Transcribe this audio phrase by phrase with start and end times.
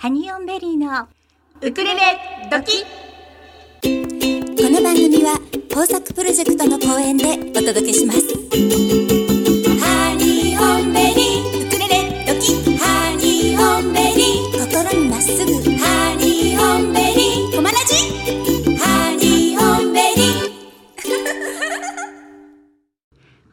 [0.00, 1.08] ハニオンベリーの
[1.60, 2.00] ウクレレ
[2.50, 2.84] ドキ。
[2.84, 2.86] こ
[4.70, 5.38] の番組は
[5.74, 8.20] 工作プロジェクトの後援でお届けします。
[9.78, 11.66] ハニオンベリー。
[11.66, 12.78] ウクレレドキ。
[12.78, 14.64] ハニオンベリー。
[14.72, 15.52] 心にまっすぐ。
[15.76, 17.54] ハニオンベリー。
[17.54, 17.92] コマラジ
[18.78, 20.48] ハニオンベリー。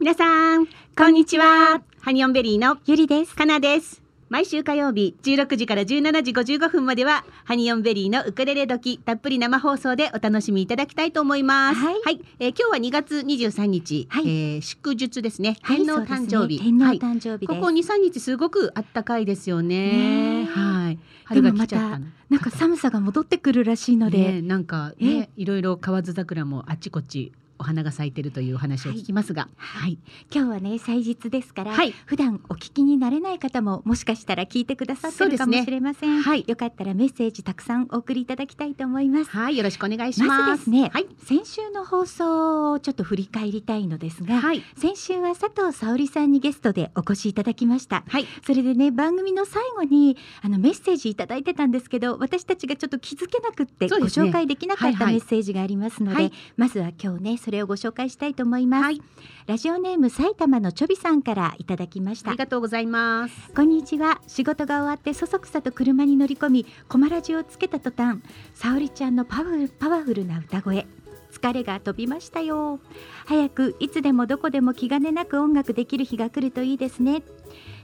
[0.00, 1.82] 皆さんこんにちは。
[2.00, 3.34] ハニオンベリーのゆりです。
[3.34, 11.80] かなです毎週火曜日16時から17時55分まではハニオンベリーのウクレレ時たっぷり生放送でお楽しみいただきたいと思います。
[11.80, 12.20] はい。
[12.38, 14.24] えー今日は2月23日、はい。
[14.24, 15.56] えー祝日ですね。
[15.62, 16.66] はい天皇誕生日、そうですね。
[16.66, 19.92] 天皇はい誕生日です、ここ2、3日すごくあったかいですよね。
[19.92, 20.44] ねえ。
[20.44, 20.96] はい。
[20.96, 22.06] で春が来ちゃったの。
[22.28, 25.04] なんか寒さが戻ってくるらしいので、ねえなんかえ？
[25.20, 29.98] ね、いろいろ河津桜もあっちこっちお花が咲いてるというお話を聞きますが、はい。
[30.32, 31.92] 今日はね祭日ですから、はい。
[32.06, 36.44] 普段お聞きになれない方ももしかしたら聞いてくださってるかもしれません、はい。
[36.46, 39.30] よかったらメッセージたくさんお送りいただきたいと思います。
[39.30, 40.28] はい、よろしくお願いします。
[40.28, 41.06] まずですね、はい。
[41.24, 44.62] 先週の放送をちょっと振り返りたいのですが、はい。
[44.76, 48.04] 先週は佐藤沙織さんにゲストでお越しいただきました。
[48.08, 48.26] はい。
[48.46, 55.14] それでね番組の最後にあのメッセージいただいてたんですけど私たちがちょっと気づけなくってご紹介できなかったはいはい。
[55.14, 56.32] メッセージがありますので、はい。
[56.56, 59.00] まずは今日ねそれをご紹介したいと思います、はい。
[59.46, 62.28] ラジオネーム埼玉のちょびさんからいただきました。
[62.28, 63.34] ありがとうございます。
[63.54, 64.20] こんにちは。
[64.26, 68.18] 仕事が終わってそそくさと車に乗り込みコマラジをつけた途端
[68.52, 70.86] 沙織ちゃんのパワフルパワフルな歌声。
[71.32, 72.80] 疲れが飛びましたよ。
[73.24, 77.22] 早くいつでもどこでも気兼ねなく音楽できる日が来るといいですね。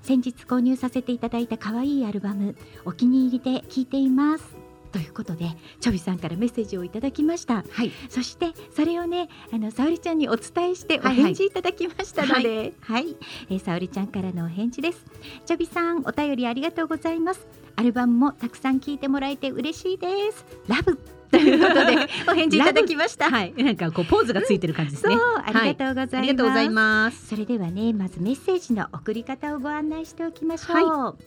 [0.03, 4.53] 先日購入させていただいた可愛いアルバムお気に入りで聴いています
[4.95, 5.47] ということで
[5.81, 7.64] ちょびさんからメッセージをいただきました。
[7.69, 7.91] はい。
[8.09, 11.25] そしてそれをねあの沙織ちゃんにお伝えしておはいはい。
[11.25, 12.75] 返事いただきましたので。
[12.81, 13.17] はい、
[13.50, 15.05] えー、沙織ちゃんからのお返事です。
[15.45, 17.45] ちょびさんお便りありがとうございます。
[17.75, 20.47] アルバムもたくさん聞いてもらえて嬉しいです。
[20.69, 20.97] ラブ！
[21.33, 21.97] ということで
[22.31, 23.28] お返事いただきました。
[23.28, 23.53] はい。
[23.56, 25.20] なんかこうポーズがついてる感じですそうね。
[25.45, 27.26] ありがとうございます、ありがとうございます。
[27.26, 31.19] それではねまずメッセージの送り方をご案内しておきましょう、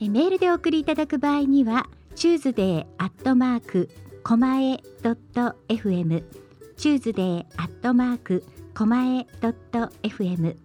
[0.00, 3.90] えメールでお送りいただく場合にはチューズデーアットマーク
[4.24, 6.24] コマエドット FM
[6.78, 8.42] チューズデーアットマーク
[8.74, 10.56] コマエドット FM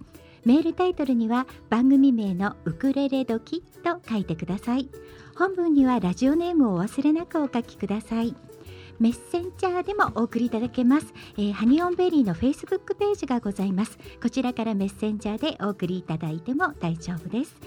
[0.46, 4.90] メールタイトルには番組名のウクレレ時と書いてください。
[5.36, 8.34] 本文にはラジオネームをお忘れなくお書きください。
[9.02, 11.08] メッセンジャーでもお送りいただけます、
[11.38, 14.00] えーハニオンベリーのフェイスブックページがございます。
[14.24, 17.58] こちらからメッセンジャーでお送りいただいても大丈夫です。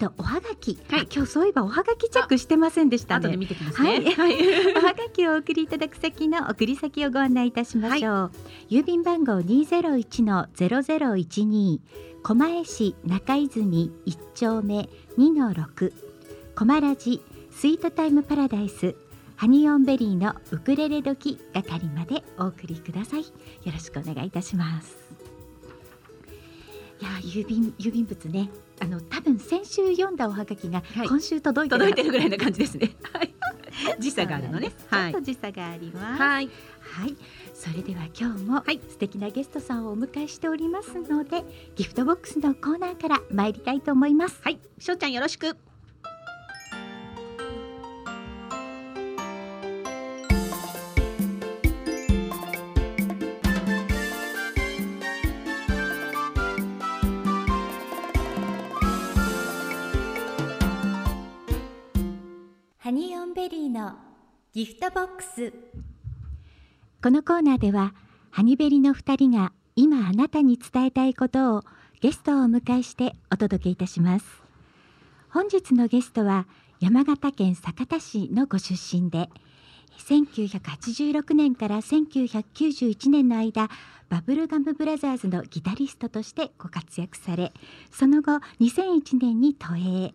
[0.00, 1.00] とおはがき、はい。
[1.02, 3.26] あ今日そういえばおはがきチェックしてませんでしたね。
[3.26, 4.12] 後で見てきますはい、ね。
[4.12, 4.34] はい、
[4.74, 8.30] おはがきをお送りいただく先の送り先をご案内いたしましょう、
[8.70, 11.80] 郵便番号二ゼロ一のゼロゼロ一二
[12.22, 15.92] 狛江市中泉一丁目二の六
[16.56, 18.94] コマラジスイートタイムパラダイス
[19.36, 23.22] ハニオンベリーのウクレレ時係までお送りください。
[23.22, 23.26] よ
[23.72, 24.98] ろしくお願いいたします。
[27.00, 28.50] いや郵便郵便物ね
[28.80, 32.90] あの多分先週読んだおはがきがはい今週届いてる届いてるぐらいな感じですね。
[33.12, 33.34] はい。
[33.98, 34.72] 時差があるのね。
[34.88, 35.26] はいちょっと。
[35.26, 36.22] 時差があります。
[36.22, 36.50] はい。
[36.80, 37.16] はい、
[37.54, 41.44] それでは今日もはい素敵なゲストさんをお迎えしておりますので、
[41.76, 44.40] ギフトボックスのコーナーから参りたいと思います。
[44.42, 44.58] はい。
[44.78, 45.69] しょうちゃんよろしく。
[62.90, 63.92] ハニオンベリーの
[64.52, 65.52] ギフトボックス。
[67.00, 67.94] このコーナーでは
[68.32, 71.62] ハニベリの2人が今あなたに伝えたいことを
[72.00, 74.26] ゲストをお迎えしてお届けいたします。
[75.28, 76.48] 本日のゲストは
[76.80, 79.28] 山形県酒田市のご出身で
[80.08, 83.68] 1986年から1991年の間
[84.08, 87.52] バブルガムブラザーズのギタリストとしてご活躍され
[87.92, 90.12] その後2001年に都営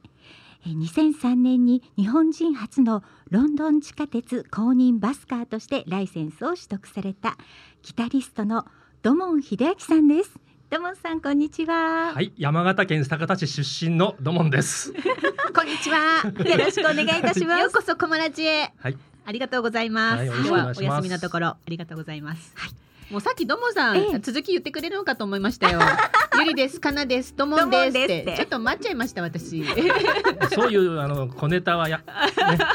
[0.70, 7.38] 2003年に日本人初のロンドン地下鉄公認バスカーとしてライセンスを取得された
[7.84, 8.66] ギタリストの
[9.02, 10.32] 土門秀明さんです
[10.70, 14.92] 土門さんこんにちは、はい、山形県酒田市出身の土門です。
[15.56, 16.26] こんにちは。
[16.26, 18.74] よろしくお願いいたします ようこそコマラジへ。
[18.80, 20.18] はい、ありがとうございます。
[20.18, 22.52] はい今日はお休みのところありがとうございます。
[22.56, 25.80] はいもうさっきどもさん、ええ続き言ってくれるのかと思いましたよ。
[26.40, 29.64] ゆりです、かなです、ともんですってどもんですってちょっと待っちゃいました私。
[30.54, 32.04] そういうあの小ネタはや、ね、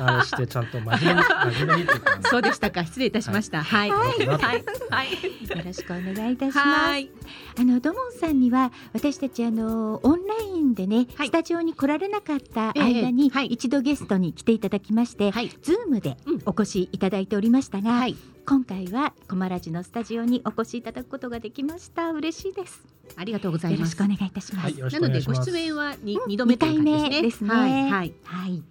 [0.00, 2.18] あのしてちゃんと真面目に真面目にっていうか。
[2.28, 2.84] そうでしたか。
[2.84, 3.62] 失礼いたしました。
[3.62, 3.90] はい。
[3.90, 4.26] はい。
[4.26, 4.64] ははい。
[4.90, 5.12] はい。
[5.12, 7.10] よろしくお願いいたしますはい。
[7.58, 16.16] あの土門さんには私たちあのオンライ身でね、はいスタジオに来られなかった間に、一度ゲストに来ていただきまして、はいズームで
[16.46, 22.10] お越しいただいておりましたが、はい今回はコマラジのスタジオにお越しいただくことができました。
[22.10, 22.84] 嬉しいです。
[23.16, 23.80] ありがとうございます。
[23.80, 27.10] よろしくお願いいたします、はいなのでご出演はにうん二度目という感じですね。
[27.10, 27.50] 二回目ですね。
[27.50, 28.14] はいはい。
[28.24, 28.62] はい。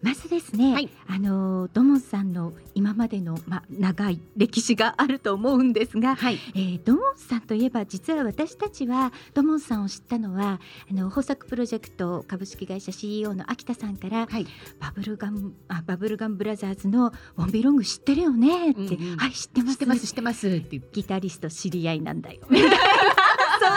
[0.00, 0.88] まずですね、はい。
[1.08, 6.38] あのドモンさんの今までのまあ長い歴史があると思うんですが、はい。
[6.54, 10.60] えー、ドモンさんといえば実は私たちはドモンさんを知ったのは
[10.90, 14.46] あの豊作プロジェクト株式会社 CEO の秋田さんからはい。
[14.78, 19.16] バブルガムあバブルガムブラザーズのウォンビーロング知ってるよねって、うんうん。
[19.16, 19.76] はい知ってます？
[19.76, 20.48] 知ってます知ってます。
[20.48, 22.40] ってギタリスト知り合いなんだよ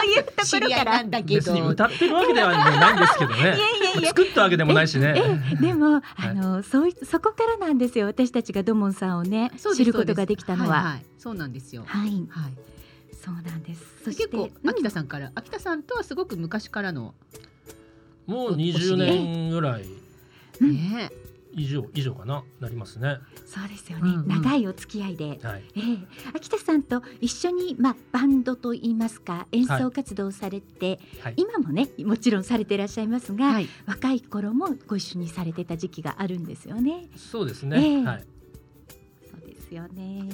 [0.03, 0.91] いうところから。
[0.97, 1.35] なんだけど。
[1.35, 3.39] 別に歌ってるわけではないんですけどね。
[3.39, 3.53] いや
[3.99, 5.13] いや作ったわけでもないしね。
[5.15, 5.21] え
[5.53, 8.07] えでも、あのそういそこからなんですよ。
[8.07, 10.81] 私たちがドモンさんをねそうです知ることができたのは。
[10.81, 11.01] はいい。
[11.17, 11.83] そうなんですよ。
[11.85, 12.53] はい、はい。
[13.23, 13.81] そうなんです。
[14.03, 17.13] そして結構うん秋田さんから秋田さんとはすごく昔からの
[18.25, 19.83] もう20年ぐらい。
[19.83, 20.01] うん
[20.73, 21.09] ね
[21.53, 23.17] 以上以上かななりますね。
[23.45, 24.27] そうですよね、うんうん。
[24.27, 25.63] 長いお付き合いで、はい。
[25.75, 26.07] ええ。
[26.33, 31.33] 秋田さんと一緒にまあバンドといいますか演奏活動をされて、はい。
[31.37, 33.67] 今もねもちろんされていらっしゃいますが、はい。
[33.85, 37.07] 若い頃もご一緒にされてた時期があるんですよね。
[37.15, 38.01] そうですええ。
[38.01, 38.25] ねはい。
[39.29, 40.29] そうですよね。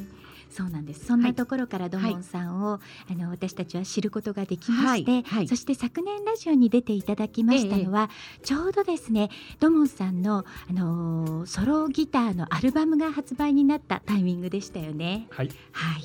[0.57, 1.05] そうなんです。
[1.05, 2.79] そんなところからドモンさんを、
[3.11, 8.09] あの私たちは知ることができまして、はいはいそして昨年ラジオに出ていただきましたのは、
[8.41, 15.27] ちょうどですね、ドモンさんのあのーソロギターのアルバムが発売になったタイミングでしたよね。
[15.29, 16.03] はいはい。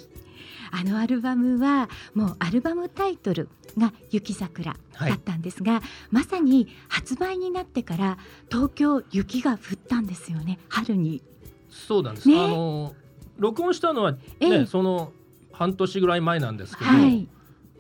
[0.71, 3.49] あのアルバムはもうアルバムタイトル
[3.79, 8.19] が雪桜だったんですが、まさに発売になってから
[8.51, 10.59] 東京雪が降ったんですよね。
[10.69, 11.23] 春に。
[11.71, 12.95] そうなんです、ねあの
[13.43, 14.47] 録音したのはね、え。
[14.63, 15.13] えその
[15.53, 17.29] 半年ぐらい前なんですけど、はい。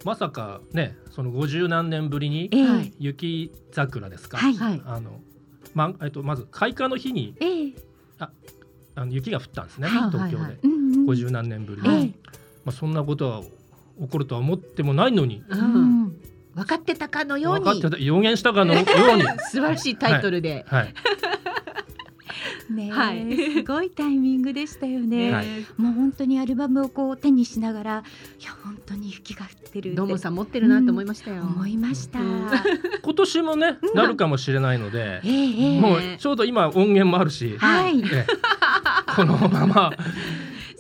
[0.04, 2.50] まさかねその50何年ぶりに
[2.98, 4.54] 雪桜ですか、はい。
[4.56, 4.82] はい。
[4.84, 5.20] あの
[5.74, 7.72] まえっと、まず開花の日にええ。
[8.94, 10.10] あの雪が降ったんですね、はい。
[10.10, 11.08] 東京で、はいはいうんうん。
[11.08, 12.14] 50何年ぶりに、ええ。
[12.64, 15.42] まあ、そんなことは起こるとは思ってもないのに。
[15.48, 16.04] ううん。
[16.06, 16.16] ん
[16.54, 17.64] 分かってたかのように。
[17.64, 20.94] 分かってた予言したかのように、 素晴らしいタイトルで、はい、
[22.70, 23.36] ねえ、 はい。
[23.54, 25.32] すごいタイミングでしたよね。
[25.32, 25.46] はい。
[25.76, 28.04] もう本当にアルバムをこう手にしながら、
[28.40, 32.20] いや本当に雪が降ってるってドモさん持ってるなと思いましたよ、思いました。
[32.20, 32.46] うん。
[33.02, 35.80] 今年もね、なるかもしれないのでえ、えええ。
[35.80, 38.26] もうちょうど今音源もあるし、はい、ええ。
[39.14, 39.92] このまま、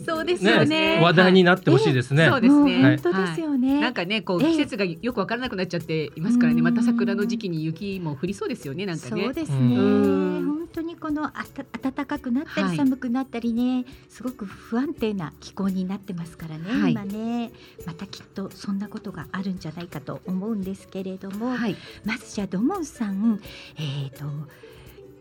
[0.04, 0.96] そうですよね。
[0.96, 2.28] ね、話題になってほしいですね。
[2.28, 2.96] そうですね。
[3.02, 3.80] 本当ですよね。
[3.80, 4.50] なんかねこうええ。
[4.52, 6.64] 季節がよくわからなくなっちゃっていますからね、うん。
[6.64, 9.24] また桜の時期に雪も降りそうですよねなんかね。
[9.24, 9.56] そうですね。
[9.76, 10.44] うん。
[10.46, 12.70] 本当にこのあた暖かくなったはい。
[12.72, 16.92] り寒くなったりね、すごく不安定な気候になってますからね、はい。
[16.92, 17.52] 今ね。
[17.86, 21.76] またきっとそんなことがあるんじゃないかと思うんですけれども、はい。
[22.04, 23.40] まずじゃあドモンさん、
[23.76, 24.24] えー、と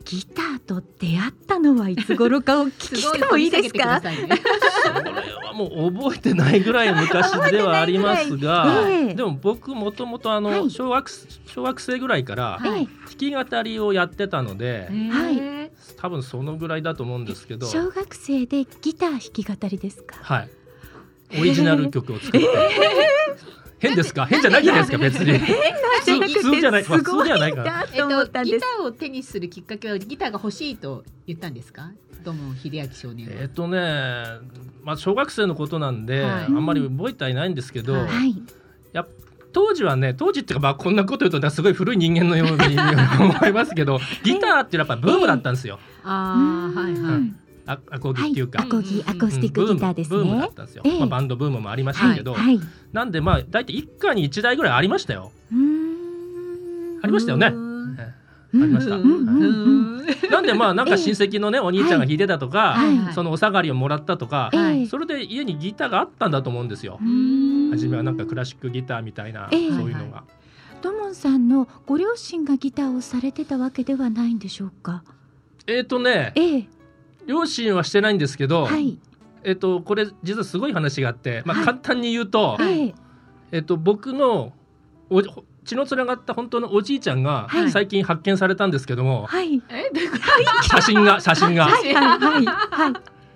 [0.05, 3.99] ギターと出会ったのはいつ頃かお聞きしてもいいですか？
[4.01, 4.41] 掘り下げてくださいね
[4.83, 8.91] それはもう覚えてないぐらい昔ではありますが、覚えてない。
[8.91, 10.69] ぐらいええでも僕もともとあの、はい。
[10.71, 12.87] 小学小学生ぐらいから弾
[13.17, 15.71] き語りをやってたので、はい。
[15.97, 20.15] 多分そのぐらいだと思うんですけど、小学生でギター弾き語りですか？
[20.21, 20.49] はい、
[21.39, 22.47] オリジナル曲を作って、
[23.81, 24.25] 変ですか？
[24.25, 25.37] 変じゃないじゃないですか別に。
[25.39, 25.45] 普
[26.05, 28.65] 通普通じゃない、まあ、普通じゃないかなえっと思っと、ギタたんです。
[28.79, 31.91] ーを手にするきっかけはギターが欲しいと言ったんですか？
[32.23, 34.23] 土門秀明少年は、えっ、とね、
[34.83, 36.45] まあ、小学生のことなんで、はい。
[36.45, 38.03] あんまり覚えてはいないんですけど、はい。
[38.07, 38.35] はい、
[38.93, 39.07] やっ
[39.53, 42.77] 当時はね当時っていうかまあこんなこと言うとすごい古い人間のように
[43.19, 50.55] 思いますけど ギターっていうのはやっぱブームだったんですよ、ああはいはい、うんあアコギっていうか、アコギアコースティックギターですブームブームだねっ。
[50.55, 50.99] たんですよ、ええ。
[50.99, 52.59] まあ、バンドブームもありましたけど、はい。
[52.91, 57.47] なんでまあ大体一家に一台ぐらいありましたよ、ありましたよね。
[57.47, 57.51] あ
[58.53, 62.77] りました、なんでまあなんか親戚のねお兄ちゃんが弾いてたとか、
[63.15, 64.85] そのお下がりをもらったとか、ええ。
[64.87, 67.69] それで家にギターがあったんだと思うんですよ、うん。
[67.71, 70.25] 初めはなんかクラシックギターみたいな、ええそういうのが、
[70.81, 75.03] ドモンさんのご両親がギターをされてたわけではないんでしょうか？
[75.67, 76.67] えっ、とねええ、
[77.27, 78.97] 両親はしてないんですけど、はい、
[79.43, 81.65] えっと、これ実はすごい話があって、まあ、はい。
[81.65, 82.95] 簡単に言うと、ええ、
[83.51, 84.53] えっと、僕の
[85.09, 85.21] お
[85.65, 87.71] 血のつながった本当のおじいちゃんがはい。
[87.71, 89.61] 最近発見されたんですけども、はい、
[90.69, 91.65] 写真が写真が。
[91.65, 92.93] はい、はい、はい、はい、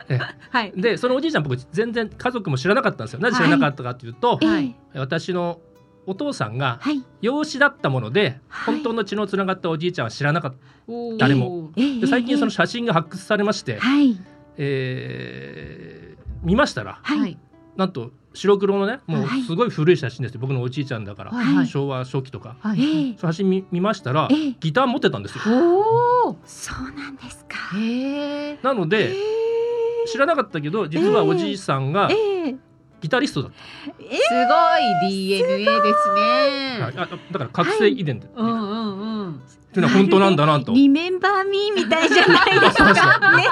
[0.09, 0.19] え
[0.51, 0.73] はい。
[0.75, 3.19] でそのおじいちゃん僕全然家族も知らなかったんですよ。
[3.19, 4.75] なぜ知らなかったかというと、えはい。
[4.93, 5.59] え、私の
[6.07, 8.75] お父さんがはい、養子だったもので、はい。
[8.75, 10.57] 本当の血のつながったおじいちゃんは知らなかった。
[10.87, 11.17] おー。
[11.17, 11.71] 誰も。
[11.75, 14.17] ええ、で最近そのえ写真が発掘されましてえ、はい、
[14.57, 17.37] えー見ましたらはい、はい。
[17.75, 19.41] なんと白黒のねもうはい。
[19.43, 20.39] すごい古い写真ですよ。
[20.41, 21.55] 僕のおじいちゃんだから、はい。
[21.55, 21.67] はい。
[21.67, 22.55] 昭和初期とか。
[22.59, 25.43] はええ写真見見ましたら、ええギター持ってたんですよ。
[25.47, 26.37] おお。
[26.45, 27.77] そうなんですか。
[27.77, 28.59] へえ。
[28.61, 29.15] なので
[30.07, 32.34] 知らなかったけど実はおじいさんがええ
[33.05, 36.81] ギタリストだっすごい DNA ですた、ね。
[36.81, 39.33] はいあだから覚醒遺伝で、うんうんうん。
[39.35, 39.37] っ
[39.71, 40.73] ていうのは本当なんだなと。
[40.73, 43.37] リメンバーミーみたいじゃないです そうそうか。
[43.37, 43.43] ね。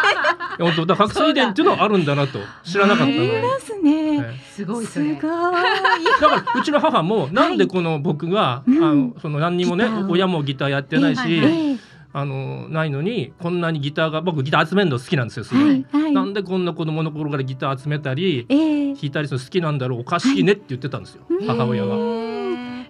[0.57, 4.17] 本当だ覚醒遺伝っていうのはあるんだなと知らなかったので、ありますね。
[4.17, 5.05] はいすごいそれ。
[5.10, 5.22] すごい。
[5.22, 16.12] だからうちの母もなんでこの僕が、うんあのその何にもね親もギターやってないし、はいはいええあのないのにこんなにギターが僕ギター集めるの好きなんですよすごい、はいはい。
[16.12, 21.96] なんでこんな子供の頃からギター集めたりええ弾いたりするの好きなんだろうおかしいねって言ってたんですよ、うん母親が。
[21.96, 22.34] へ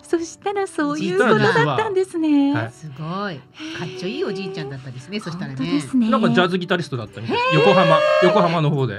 [0.03, 2.53] そしたらそういうことだったんですね。
[2.53, 3.37] はいーすごい。
[3.37, 5.19] かっちょいいおじいちゃんだったですね。
[5.19, 5.79] そしたら本当でね。
[5.79, 6.09] すね。
[6.09, 8.97] なんかジャズギタリストだったみたい横浜横浜の方で。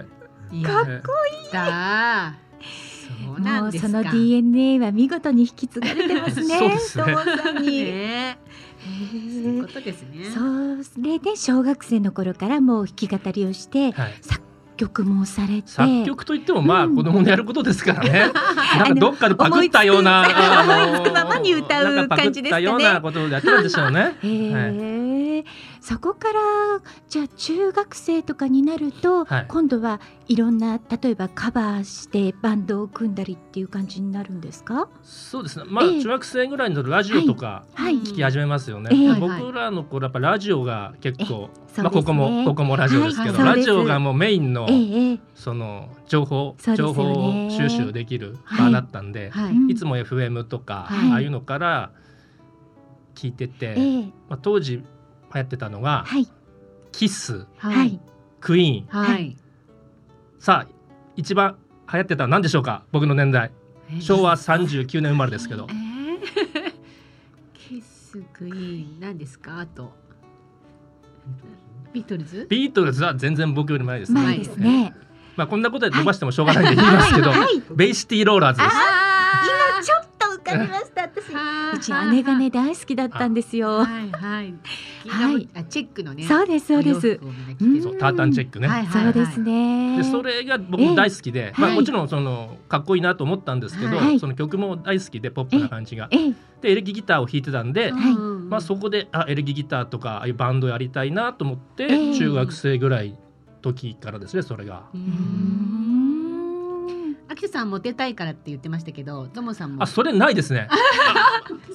[0.62, 1.02] かっえ
[1.52, 2.34] だ。
[3.26, 3.88] そうなもうんですか。
[3.90, 6.58] その DNA は見事に引き継がれてますね。
[6.58, 7.82] そうですね友さんに。
[7.84, 8.38] ね。
[8.84, 10.24] へそういうえことですね。
[10.84, 14.42] それで小学生の頃からもう弾き語りをしてはい、作
[14.76, 18.32] 曲もされて作曲といってもまあうん子供のやることですからね。
[18.78, 24.16] なんかどっかでパクったような、思いつく ままに歌うなんかパクったようなことをやってるんでしょうね。
[24.22, 25.44] へえ、
[25.86, 26.40] そこから
[27.10, 29.46] じゃあ中学生とかになると、はい。
[29.48, 34.88] 今度はいろんな例えばカバーしてバンドを組んだりっていう感じになるんですか？
[35.02, 35.66] そうですね。
[35.68, 36.00] まあええ。
[36.00, 38.88] 中学生ぐらいのラジオとか聞き始めますよね。
[38.94, 39.20] ええ。
[39.20, 45.20] 僕らの頃やっぱラジオが結構、ねまあここもここもラジオですけど、はいラジオがもうメインのええええ。
[45.34, 49.74] その情報、そうですよ情ね報収集できる場だったんで、はい。
[49.74, 51.10] つも FM とか、はい。
[51.10, 51.90] ああいうのから
[53.14, 54.02] 聞いてて、ええ。
[54.30, 54.82] まあ当時
[55.34, 56.28] 流行ってたのが、はい。
[56.92, 58.00] キス、はい、
[58.40, 59.36] クイーン、はい。
[60.38, 60.72] さあ
[61.16, 61.56] 一番
[61.92, 62.84] 流行ってたのは何でしょうか？
[62.92, 63.50] 僕の年代。
[64.00, 65.66] 昭和39年生まれですけど。
[65.68, 66.72] えー
[67.52, 69.60] キスクイーンなんですか？
[69.60, 69.92] あと。
[71.92, 72.46] ビートルズ？
[72.48, 74.22] ビートルズは全然僕より前ですね。
[74.22, 74.94] 前ですね。
[75.36, 78.70] まあこんなことで伸ばしてもしょうがないんで言いますけど、はい、ベイシティローラーズです。
[78.72, 80.03] あちょっ
[80.44, 81.32] かびました私。
[81.32, 83.78] ーうち姉がね大好きだったんですよ。
[83.78, 84.54] はいはい
[85.08, 87.20] はいあチェックのねそうですそうです。
[87.82, 88.68] そうタータンチェックね。
[88.92, 89.96] そうですね。
[89.98, 96.08] でそれが僕も大好きで、まあ、はいもちろんそのかっこいいなと思ったんですけど、はいその曲も大好きでポップな感じが。
[96.10, 103.18] ええでエレキギターを弾いてたんで、まあ、そこであエレキギターとかああいうバンドやりたいなと思って、ええ中学生ぐらい
[103.60, 104.84] 時からですねそれが。
[104.94, 105.83] うん
[107.28, 109.82] 秋田さんモテたいからって言ってましたけどともさんも？
[109.82, 110.68] あそれない ですね。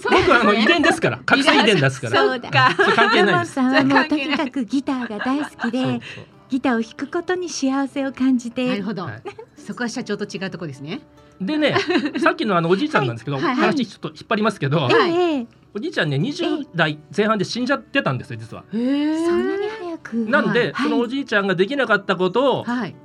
[0.03, 1.19] 僕はあの遺伝ですから。
[1.25, 2.17] 覚醒遺伝ですから。
[2.21, 2.75] そうか。
[2.95, 3.53] 関係ないです。
[3.53, 6.01] さんはもうとにかくギターが大好きそうでそう。
[6.49, 9.21] ギターを弾くことに幸せを感じなてるほど、はい。
[9.55, 11.01] そこは社長と違うとこですね。
[11.41, 11.75] でね
[12.19, 13.45] さっきのあのおじいちゃんなんですけど、はい。
[13.45, 15.11] はい話ちょっと引っ張りますけど、はい。
[15.11, 18.63] ええおじいちゃんね20代前半で死んじゃってたんですよ実は。
[18.73, 20.13] へえそんなに早く。
[20.15, 20.89] なんで、はい。
[20.89, 22.95] そのおじいちゃんができなかったことを、はい。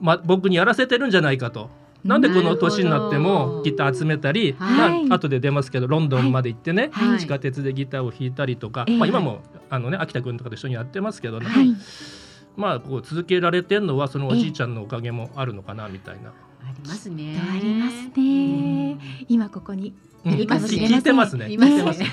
[0.00, 1.70] まあ、僕にやらせてるんじゃないかと。
[2.04, 3.62] なんでこの年になってもど。
[3.62, 5.04] ギター集めたり、はい。
[5.04, 7.18] まあ後で出ますけどロンドンまで行ってね、はい。
[7.18, 8.96] 地下鉄でギターを弾いたりとか、ええ。
[8.96, 11.46] まあ、今もあの、ね、秋田君とかと一緒にやってますけど、ね。
[11.46, 11.74] はい。
[12.56, 16.30] まあ、こう続けられてるのはそのおじいちゃんのおかげもあるのかなみたいな。
[16.62, 17.40] ありますね。
[17.40, 18.98] ありますね。
[19.28, 20.32] 今ここにうん。
[20.34, 20.98] いるかもしれません。
[20.98, 22.10] 聞いてますね。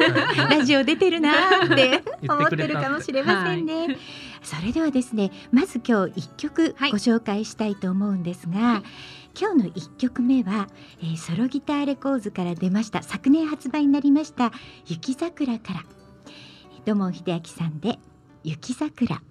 [0.50, 3.98] ラジオ出てるなーって言思ってるかもしれませんね。
[4.41, 6.91] それではですねまず今日一曲はい。
[6.91, 8.84] ご紹介したいと思うんですが、
[9.39, 10.67] 今日の一曲目は、
[11.00, 14.51] えーソロギターレコーズから出ました昨年発売になりました
[14.88, 15.84] 雪桜から。
[16.86, 18.00] 土門秀明さんで
[18.44, 19.22] 雪桜。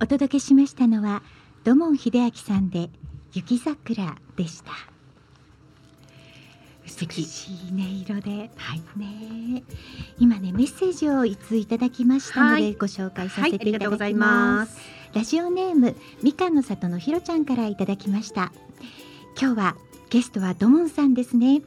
[0.00, 1.22] お届けしましたのは
[1.64, 2.90] 土門秀明さんで
[3.32, 4.70] 雪桜でした。
[6.86, 8.82] 素敵美しい音色で、はい。
[8.96, 9.64] ね、
[10.18, 12.74] 今ねメッセージをいついただきましたので、はい。
[12.74, 14.26] ご紹介さはいせていただきありがとうございま。
[14.58, 14.76] ます。
[14.76, 14.80] す
[15.12, 18.52] ラジオネームみかんの里のひろちゃんからいただきました。
[19.38, 19.76] 今日は
[20.10, 21.62] ゲストはドモンさんですね。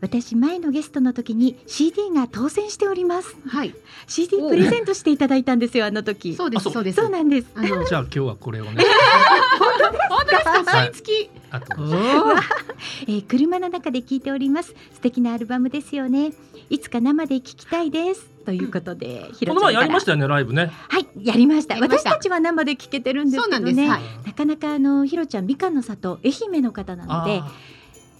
[0.00, 3.36] 私前のゲストの時に CD が当選しております。
[3.48, 3.74] はい、
[4.06, 6.36] CD プレゼントしていただいたんですよあの時。
[6.36, 7.48] そうですそうですそうなんです。
[7.54, 8.84] あのじゃあ今日はこれをね。
[10.08, 10.64] 本当ですか？
[10.64, 11.66] サイン付き、あと
[13.08, 14.74] えー車の中で聞いております。
[14.94, 16.32] 素敵なアルバムですよね。
[16.70, 18.30] いつか生で聞きたいです。
[18.48, 20.72] ということで、この前やりまししたよねライブね。
[20.88, 21.74] はい、やりました。
[21.74, 22.08] やりました。
[22.08, 23.88] 私たちは生で聞けてるんですそうなけどね。
[23.88, 27.52] なかなかあのひろちゃんみかんの里愛媛の方なのであ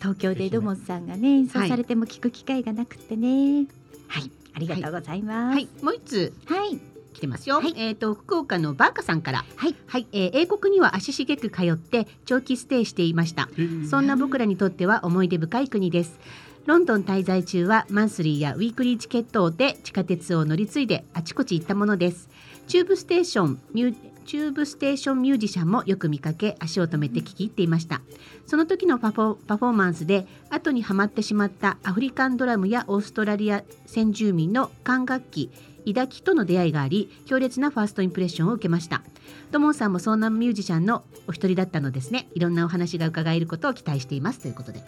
[0.02, 3.68] 東京でドモンさんがね演奏されても聞く機会がなくてね。
[4.06, 5.54] はい、ありがとうございます。
[5.54, 5.68] はい。
[5.80, 6.34] もう一つ。
[6.44, 6.78] はい、
[7.14, 7.62] 来てますよ。
[7.62, 7.72] はい。
[7.78, 9.74] えっ、と福岡のバーカさんから、はい。
[9.86, 13.48] はい、えー英国には足しげく通って長期ステイしていました。
[13.88, 16.20] そんな僕らにとっては思い出深い国です。
[16.68, 22.28] ロンドン滞在中はマンスリーやウィークリーチケットで地下鉄を乗り継いであちこち行ったものです。
[22.66, 23.96] チューブステーションミュ
[24.26, 28.02] チューブステーションミュージシャンもよく見かけ足を止めて聞き入っていました。
[28.46, 35.50] その時のパフォーマンスで後にはまってしまったアフリカンドラムやオーストラリア先住民の管楽器
[35.86, 39.00] イダキとの出会いがあり強烈なファーストインプレッションを受けました。
[39.52, 42.28] ドモンさんもそんなミュージシャンのお一人だったのですね。
[42.34, 44.40] いろんなお話が伺えることを期待しています。
[44.40, 44.82] ということで、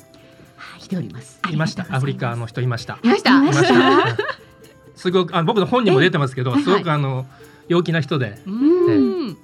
[0.78, 1.40] 来ております。
[1.50, 1.86] いました。
[1.90, 2.98] アフリカの人いました。
[3.02, 3.30] いました？
[3.38, 3.68] いました。
[3.68, 4.24] いました
[4.96, 7.26] すごくあの僕の本にも出てますけどえすごくあの
[7.68, 8.40] 陽気な人で。
[8.46, 9.36] うーん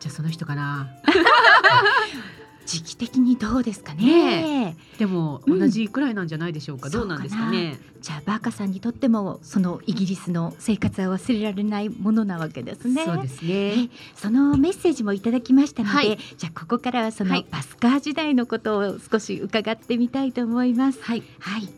[0.00, 0.88] じゃあその人かな
[2.66, 4.04] 時期的にどうですかね。
[4.04, 5.58] ねでもうん。
[5.60, 7.78] 同じくらいなんじゃないでしょうか、どうなんですかね。
[8.00, 13.04] じゃあバーカさんにとってもそのイギリスの生活は忘れられないものなわけですね。
[13.04, 16.18] そうですえねそのメッセージもいただきましたので、はい。
[16.36, 17.44] じゃあここからはそはい。
[17.44, 21.00] のバスカー時代のことを少し伺ってみたいと思います。
[21.02, 21.22] はい。
[21.38, 21.68] はい、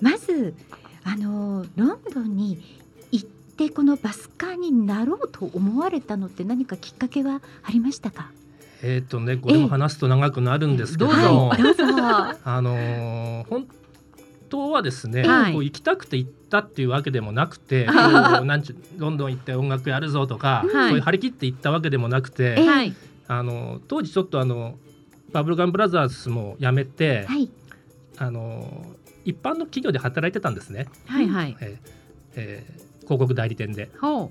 [0.00, 0.54] まず
[1.04, 2.62] あのロンドンに
[3.10, 8.30] 行ってこのバスカーになろうと思われたのって何かきっかけはありましたか？
[8.82, 11.84] えっ、とねこれも話すと長くなるんですけれどええも、はい、どうぞ。
[12.44, 13.66] あのー本
[14.50, 15.52] 当はですね、はい。
[15.52, 20.88] こう行きたくて行ったっていうわけでもなくて、こうなんちゅロンドン行って音楽やるぞとか、はい。
[20.88, 22.94] そういう張り切って行ったわけでもなくて、ええはい。
[23.26, 24.78] あの当時ちょっとあの
[25.32, 27.50] バブルガンブラザーズも辞めて、はい、
[28.16, 28.86] あの
[29.26, 31.56] 一般の企業で働いてたんですね、はいはい。
[31.60, 31.90] えー
[32.36, 33.90] えー広告代理店で。
[34.00, 34.30] ほ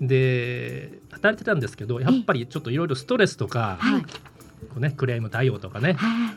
[0.00, 4.02] で働いてたんですけどやっぱりちょっといろいろストレスとか、うはい。
[4.02, 6.32] こうね、クレーム対応とかねは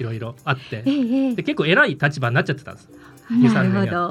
[0.00, 0.02] い。
[0.02, 2.88] ろいろあってい、ええで結構偉い立場になっちゃってたんです。
[2.90, 4.10] ええ2 3なる年や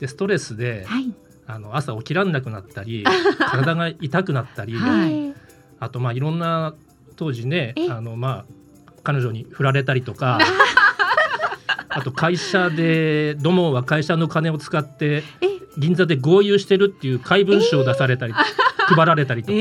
[0.00, 1.12] でストレスではい、
[1.46, 3.04] あの朝起きらんなくなったり
[3.38, 5.12] 体が痛くなったり、はい。
[5.12, 5.34] ええ
[5.80, 6.74] あとまあいろんな
[7.16, 8.44] 当時ねえあのま
[8.88, 10.38] あ彼女に振られたりとか
[11.88, 18.34] あと会社で土門は会社の金を使ってえ銀座で豪遊してるっていう怪文書を出されたり、
[18.86, 19.60] 配られたりとか、え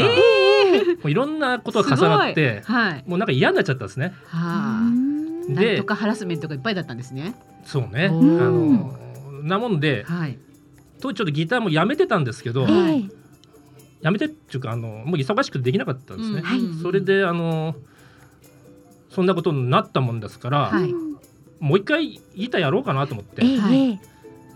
[0.96, 3.04] もういろんなことが重なってはい。
[3.08, 4.14] もうなんか嫌になっちゃったんですね。
[4.34, 4.90] うは
[5.50, 5.54] あ。
[5.54, 7.36] でとかハラスメントがいっぱいだったんですね。
[7.66, 8.08] そうね。
[8.08, 8.98] あの
[9.44, 10.38] なもんではい。
[11.02, 13.02] 当時ちょっとギターもやめてたんですけど、はい。
[13.02, 13.24] ええ
[14.02, 16.42] やめてっていうかあのもう忙しくてできなかったんですね。
[16.42, 16.60] はい。
[16.82, 17.76] それであの
[19.10, 20.92] そんなことになったもんですから、はい。
[20.92, 21.14] うん
[21.64, 24.00] もう一回ギターやろうかなと思って、ええはいえ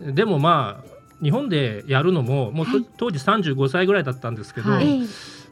[0.09, 0.11] え。
[0.11, 2.85] でもまあ日本でやるのももうと、はい。
[2.97, 5.01] 当時35歳ぐらいだったんですけど、はい。
[5.01, 5.07] ええ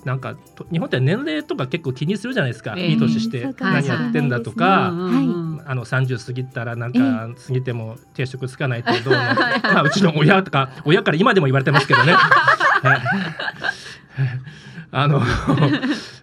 [0.06, 2.90] なんかと日本って年齢とか結構気にするじゃないですか、ええ。
[2.90, 5.26] いい年して何やってんだとか、うんはい。
[5.26, 12.14] うんあの30過ぎたらなんか過ぎても定職つかないってどうのはい まあうちの親とか親から今でも言われてますけどね。
[12.14, 13.02] は い
[14.92, 15.22] あの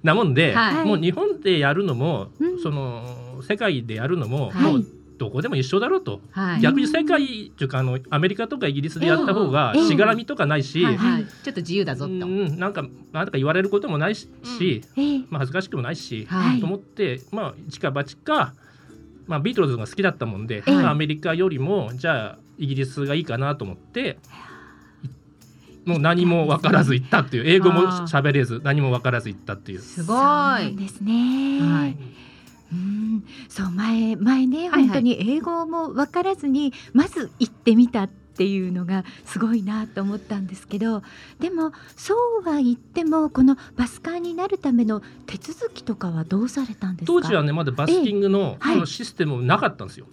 [0.02, 0.84] なもんで、はい。
[0.84, 2.62] もう日本でやるのも、うん。
[2.62, 4.62] その世界でやるのも、はい。
[4.62, 4.84] もう
[5.22, 6.60] どこでも一緒だろうと、はい。
[6.60, 11.24] 逆に世界っていうかあのアメリカとかイギリスでやった方がええしがらみとかないし、はいはい。
[11.24, 12.12] ちょっと自由だぞと。
[12.12, 14.28] うんなんかなんとか言われることもないし、
[14.96, 15.18] ええ。
[15.30, 16.60] まあ、恥ずかしくもないし、はい。
[16.60, 18.54] と思ってまあ一か八か、
[19.28, 20.72] まあ、ビートルズが好きだったもんで、ええ。
[20.72, 24.18] まあアメリカよりもじゃあイギリスがいいかなと思って
[25.84, 27.44] もう何も分からず行ったっていう。
[27.46, 29.78] 英語も喋れず何も分からず行ったっていう。
[29.78, 31.60] すごそうなんいですね。
[31.60, 31.96] はい
[32.72, 34.82] うん、そう前前ね、はいはい。
[34.84, 41.02] 本当に英語も分からずにまず行ってみたっていうのがすごいなと思ったんですけど
[41.38, 47.12] でもそうは言ってもこのバスカーになるための手続きとかはどうされたんですか？
[47.12, 48.74] 当時はねまだバスキングのはい。
[48.74, 50.06] そのシステムもなかったんですよ。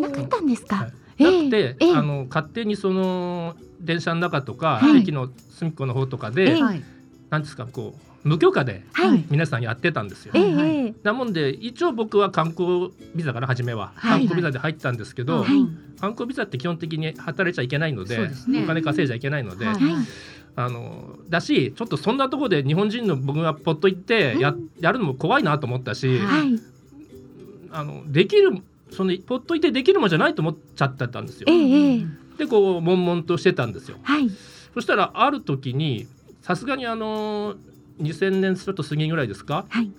[0.00, 0.92] なかったんですか、はい。
[1.18, 1.94] えなくて、ええ。
[1.94, 5.02] あの勝手にその電車の中とか、はい。
[5.02, 6.62] 駅の隅っこの方とかで、ええ。
[6.62, 6.82] はい
[7.30, 10.32] なんですかこう無許可ではい、はい皆さんやってたんですよ。
[10.34, 10.76] ええはい。
[10.76, 10.94] ええ。
[11.02, 14.20] なもんで一応僕は観光ビザから初めは、はい。
[14.20, 15.48] 観光ビザで入ったんですけど、はい。
[16.00, 18.62] 観光ビザって基本的に働いちゃいけないのでね。
[18.64, 19.74] お金稼いじゃいけないので、はい。
[19.76, 20.06] はい。
[20.56, 26.60] あのだしちょっとそんなところで日本人の僕がポッと行ってや,、やるのも怖いなと思ったし、ははい。
[27.72, 31.46] あのできるそのポッといてできるもんじゃないと思っちゃってたんですよ。
[32.36, 33.98] でこう悶々としてたんですよ。
[34.02, 34.28] はい。
[34.74, 36.06] そしたらある時に
[36.42, 37.54] さすがにあの
[38.00, 39.66] 2000年ちょっと過ぎぐらいですか？
[39.68, 39.90] はい。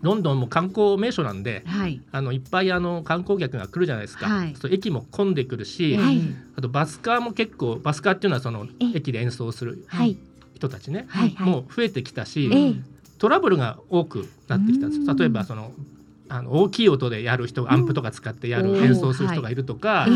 [0.00, 2.00] ロンドンも観光名所なんではい。
[2.10, 4.54] あのいっぱいあの観光客が来るじゃないですか、はい。
[4.70, 6.20] 駅も混んでくるし、はい。
[6.56, 10.16] あとバスカーも結構バスカーっていうのはそのえ駅で演奏するはい。
[10.54, 11.50] 人たちね、はいはい。
[11.50, 12.74] もう増えてきたし、ええ。
[13.18, 15.16] トラブルが多くなってきたんですうん。
[15.16, 15.72] 例えばその
[16.28, 19.54] あの大きい音でやる人アンプとか使ってやる、うん演奏する人がい。
[19.54, 20.08] るとか、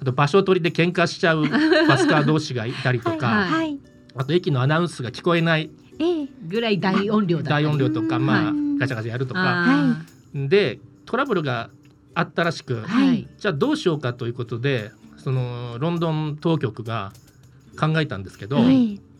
[0.00, 1.48] あと場所取りで喧嘩しちゃう
[1.88, 3.46] バスカー同士がいたりとか、
[4.16, 5.89] あと駅のアナウンスが聞こえないええ
[6.46, 8.78] ぐらい大音量だった大音量とか、うんまあはい。
[8.78, 9.40] ガチャガチャやるとか。
[9.44, 10.02] あ
[10.34, 11.70] でトラブルが
[12.14, 13.06] あったらしく、ーはい。
[13.08, 17.12] はいじゃあどうしようかということでそのロンドン当局が
[17.78, 19.10] 考えたんですけど、ええ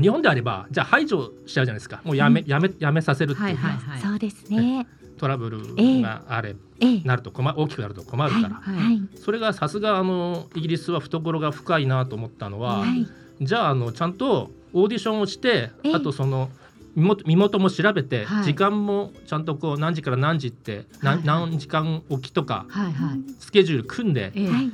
[0.00, 2.00] 日本であればじゃあ排除しちゃうじゃないですか。
[2.04, 3.50] もうやめ、やめやめさせるっていう、は。
[3.52, 4.00] いはいはい。
[4.00, 4.86] そうですね。
[5.18, 7.00] トラブルがあれ、ええ。
[7.00, 8.76] なると困大きくなると困るから、はい。
[8.76, 9.18] はい。
[9.18, 13.06] それがさすがあのイギリスは懐が深いなと思ったのは、はい。
[13.40, 15.94] じゃああのちゃんとオーディションをしてええ。
[15.94, 16.50] あとその
[16.94, 18.44] 身元も調べて、はい。
[18.44, 21.18] 時間もちゃんとこう何時から何時って、なはい。
[21.18, 23.20] はい何時間おきとかはいはい。
[23.38, 24.48] スケジュール組んで、ええ。
[24.48, 24.70] はい。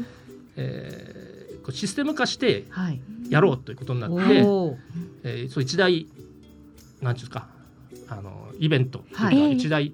[0.57, 3.01] えーこうシステム化してはい。
[3.31, 4.77] やろうということになって、おー。
[5.25, 6.07] えーそう一大
[7.01, 7.47] なんていうんですか
[8.09, 9.53] あのイベントというかはい。
[9.53, 9.93] 一大、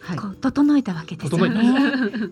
[0.00, 0.18] はい。
[0.18, 1.56] こう整えたわけですよ整えね。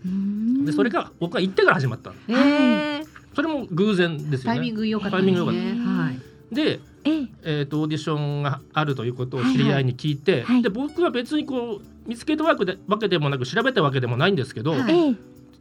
[0.04, 0.64] うん。
[0.66, 2.16] でそれが僕が行ってから始まったの。
[2.28, 4.58] えーそれも偶然ですよね。
[4.58, 5.60] タイミング良かったタイミング良かった。
[5.90, 7.28] はいで、ええ。
[7.42, 10.62] えー、とオーディションがあるということを知り合いに聞いて、はい。
[10.62, 14.94] で僕は別にこう見つけたわけでわけでもなく調べたわけでもないんですけど、はい。
[14.94, 15.14] ええ。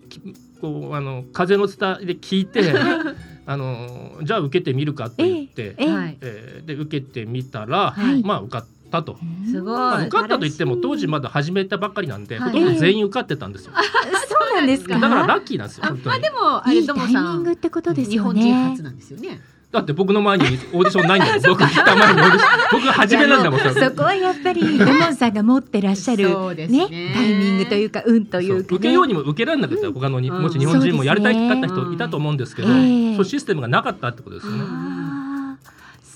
[0.09, 0.21] き
[0.61, 2.73] こうあの風の伝いで聞いて
[3.45, 5.89] あのじゃあ受けてみるかって言って、ええ。
[5.89, 6.17] はい。
[6.21, 8.23] えーで受けてみたら、はい。
[8.23, 9.17] まあ受かったと。
[9.49, 10.01] すごい。
[10.07, 12.51] 受かったと言っても当時まだ始めたばっかりなんで、はい。
[12.51, 13.73] ほとんど全員受かってたんですよ。
[13.73, 14.97] そうなんですか。
[14.97, 16.05] だからラッキーなんですよあ本当に。
[16.05, 16.29] まあで。
[16.29, 18.41] もあいいタイれともさんミングってことです日よね。
[18.41, 19.41] 本人初なんですよね
[19.73, 21.41] だって僕の前にオーディションないんだもん。
[21.49, 23.59] 僕来た前にオーディション僕が初めなんだもん。
[23.59, 34.63] そこはやっぱりレモンさんが持ってらっしゃるそうですねねタイミングというか運というか、ね、受けようにも受けられなかったら他のに、うんもし日本人もやりたいかった人いたと思うんですけど、うんええそうシステムがなかったってことですよね。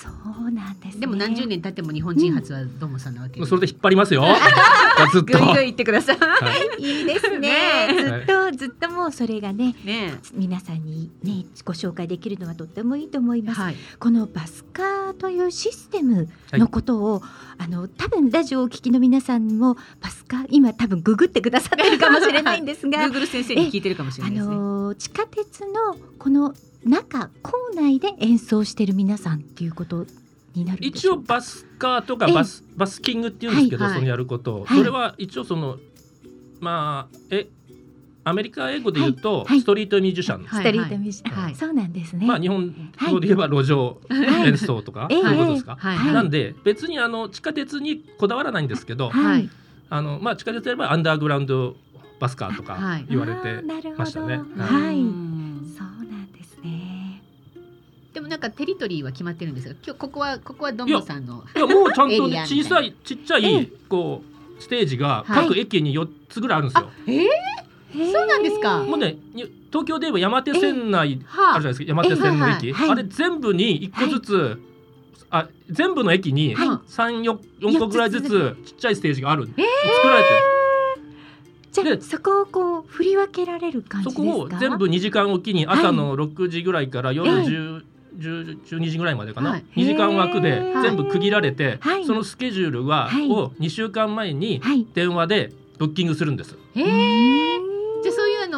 [0.08, 1.02] そうなんですね。
[1.02, 4.24] でも何十年経っても日本人初はどもさんなわけそれで引っ張りますよ。
[5.12, 5.38] ずっと。
[5.40, 6.28] ぐいぐい言ってくださいは
[6.80, 7.40] いいいですね。
[7.40, 13.60] ねずっとずっともうそれがねね皆さんにねご紹介できるのはとってもいいと思います。
[13.60, 17.22] はいこのバスカーというシステムのことを、
[17.60, 24.56] あの多分ラジオをお聞きの皆さんもバスカー今多分ググってくださってるかもしれないんですが、Google 先生に聞いてるかもしれあないですね。
[24.56, 26.54] の地下鉄のこの
[26.86, 30.06] 中構内で演奏してる皆さんっていうこと
[30.54, 31.18] になるんでし一応。
[31.18, 32.34] バスカーとかええ。
[32.34, 33.94] バスバスキングって言うんですけど、はい。
[33.96, 34.58] そのやること。
[34.58, 34.78] を、はい。
[34.78, 35.78] それは一応その
[36.60, 37.48] まあえ
[38.28, 39.62] アメリカ英語で言うと、はいはい。
[39.62, 41.56] ストリートミュージシャン、はいストリートミュージシャン、はい。
[41.56, 42.26] そうなんですね。
[42.26, 42.74] まあ日本
[43.12, 44.50] 語で言えば路上はい。
[44.50, 45.22] 演奏とか、ええ。
[45.22, 45.78] そういうことですか？
[45.82, 49.12] なんで別にあの地下鉄にこだわらないんですけど、
[49.90, 51.76] あのまあ地下鉄であればアンダーグラウンド
[52.20, 53.06] バスカーとかはい。
[53.10, 53.64] 言われて
[53.98, 54.42] ましたね。
[54.58, 54.96] はい。
[54.96, 57.22] うんそうなんですね。
[58.14, 63.62] でもなんかテリトリーは決まってるんですよ今日ここはここはドさんのいやもうちゃんと小さいちっちゃええ。
[63.62, 64.24] いこ
[64.60, 65.48] うステージがはい。
[65.48, 66.90] 各駅に4つぐらいあるんですよ。
[67.94, 68.84] そうなんですか。
[68.84, 71.58] もうねに東京で言えば山手線内はあ。
[71.60, 71.86] るじゃないですか。
[71.86, 74.62] 山手線の駅、えはいあれ全部に1個ずつ、
[75.30, 76.80] あ全部の駅にはい。
[76.88, 79.66] 三四四個ぐらいずつちっちゃいステージがある、えー。
[79.96, 80.30] 作られて。
[81.72, 84.38] じゃあでそこをこう振り分けられる感じそですか？
[84.50, 85.80] こを全部2時間おきにはい。
[85.80, 87.38] 朝の6時ぐらいから夜ええ。
[87.46, 87.84] 10
[88.18, 89.64] 10 12時ぐらいまでかな、はい。
[89.76, 92.06] 2時間枠で全部区切られて、はい。
[92.06, 93.30] そのスケジュールは、はい。
[93.30, 94.88] を2週間前にはい。
[94.96, 96.58] 電話でブッキングするんです。
[96.76, 97.77] えうー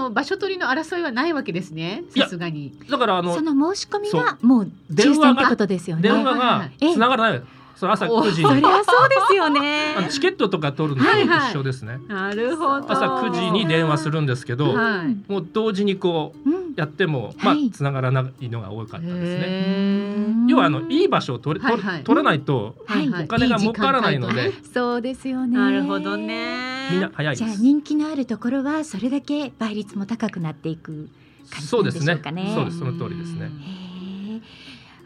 [0.09, 2.03] の場所取りの争いはないわけですね。
[2.17, 2.73] さすがに。
[2.89, 6.03] だからあのその申し込みがもう抽選ってことですよね。
[6.03, 7.43] 電話がはいはいええつながらない
[7.79, 8.49] その朝9時に。
[8.49, 9.95] そりゃそうですよね。
[10.09, 12.91] チケットとか取るのと一緒ですね、なるほど。
[12.91, 15.31] 朝9時に電話するんですけど、はい。
[15.31, 16.59] もう同時にこううん。
[16.75, 17.71] やっても、まあはい。
[17.71, 20.27] つながらないのが多かったですね。
[20.49, 22.03] 要はあのいい場所を取れ、取はいはい。
[22.03, 23.23] 取らないとはいはい。
[23.23, 24.51] お金が儲からないので。
[24.73, 25.57] そうですよね。
[25.57, 26.17] なるほど。
[26.17, 26.89] ね。
[26.91, 27.49] みんな早いじゃあ。
[27.49, 31.09] 人気のあるところはそれだけ倍率も高くなっていく
[31.49, 32.51] 感じそうですねなんでしょうかね。
[32.55, 33.49] そうですその通りですね。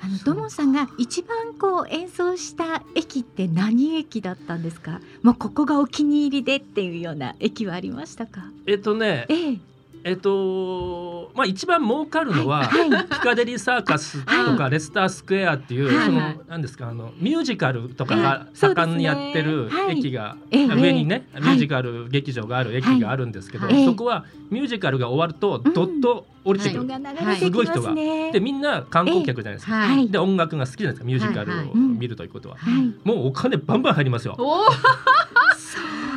[0.04, 5.00] あのそう土門さんが一番こう演奏した駅って何駅だったんですか？
[5.22, 8.44] もうここがお気に入りでっていうような駅はありましたか？
[8.68, 9.58] えっとねええ。
[10.06, 13.04] えっとまあ一番儲かるのは、はいはい。
[13.06, 16.06] ピカデリーサーカスとかレスタースクエアっていう、はい。
[16.06, 20.00] そのなんですかあのミュージカルとかが盛んにやってるはい。
[20.00, 23.86] 駅が、ええ上にね、ええミュージカル劇場がある駅があるんですけど、はい。
[23.86, 25.74] そこはミュージカルが終わるとうん。
[25.74, 28.32] どっと降りてくる、人が流れてきますね。
[28.34, 30.10] でみんな観光客じゃないですか、はい。
[30.10, 31.60] で音楽が好きじゃないですかミュージカルはい。
[31.60, 31.68] はい。
[31.70, 33.08] を見るということは、はい。
[33.08, 34.36] もうお金バンバン入りますよ。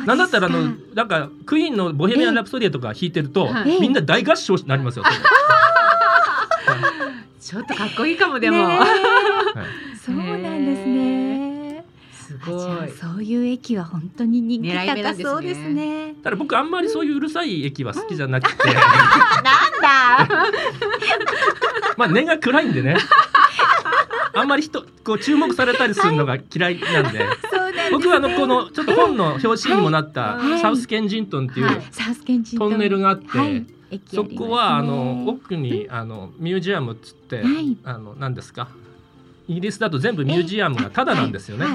[0.07, 5.05] おなんだったらあのなんかクイーンの「ボヘミアン・ラプソディア」とか弾いてると、みんな大合唱になりますよ。
[7.39, 8.87] ちょっとかっこいいかもでも、はい。
[9.97, 11.85] そうなんですね。
[12.11, 12.55] すごい。
[12.55, 15.23] あそういう駅は本当に人気狙い目なんですね。
[15.23, 16.15] 高そうですね。
[16.23, 18.81] ただ僕あんまりそういううるさい駅は好きじゃなくて、なんだ。
[21.95, 22.97] まあ根が暗いんでね。
[24.33, 27.25] あんまり人こう注目されたりするのが嫌いなんで、
[27.91, 30.59] 僕はあのこのちょっと本の表紙にもなったはい。
[30.59, 31.67] サウスケンジントンっていう
[32.57, 32.77] トン。
[32.77, 33.65] ネルがあって、はい。
[33.89, 37.77] 駅そこはあの奥にあのミュージアムっつって、はい。
[37.83, 38.67] あの何ですか？
[39.47, 41.65] イギリスだと全部ミュージアムがタダなんですよね。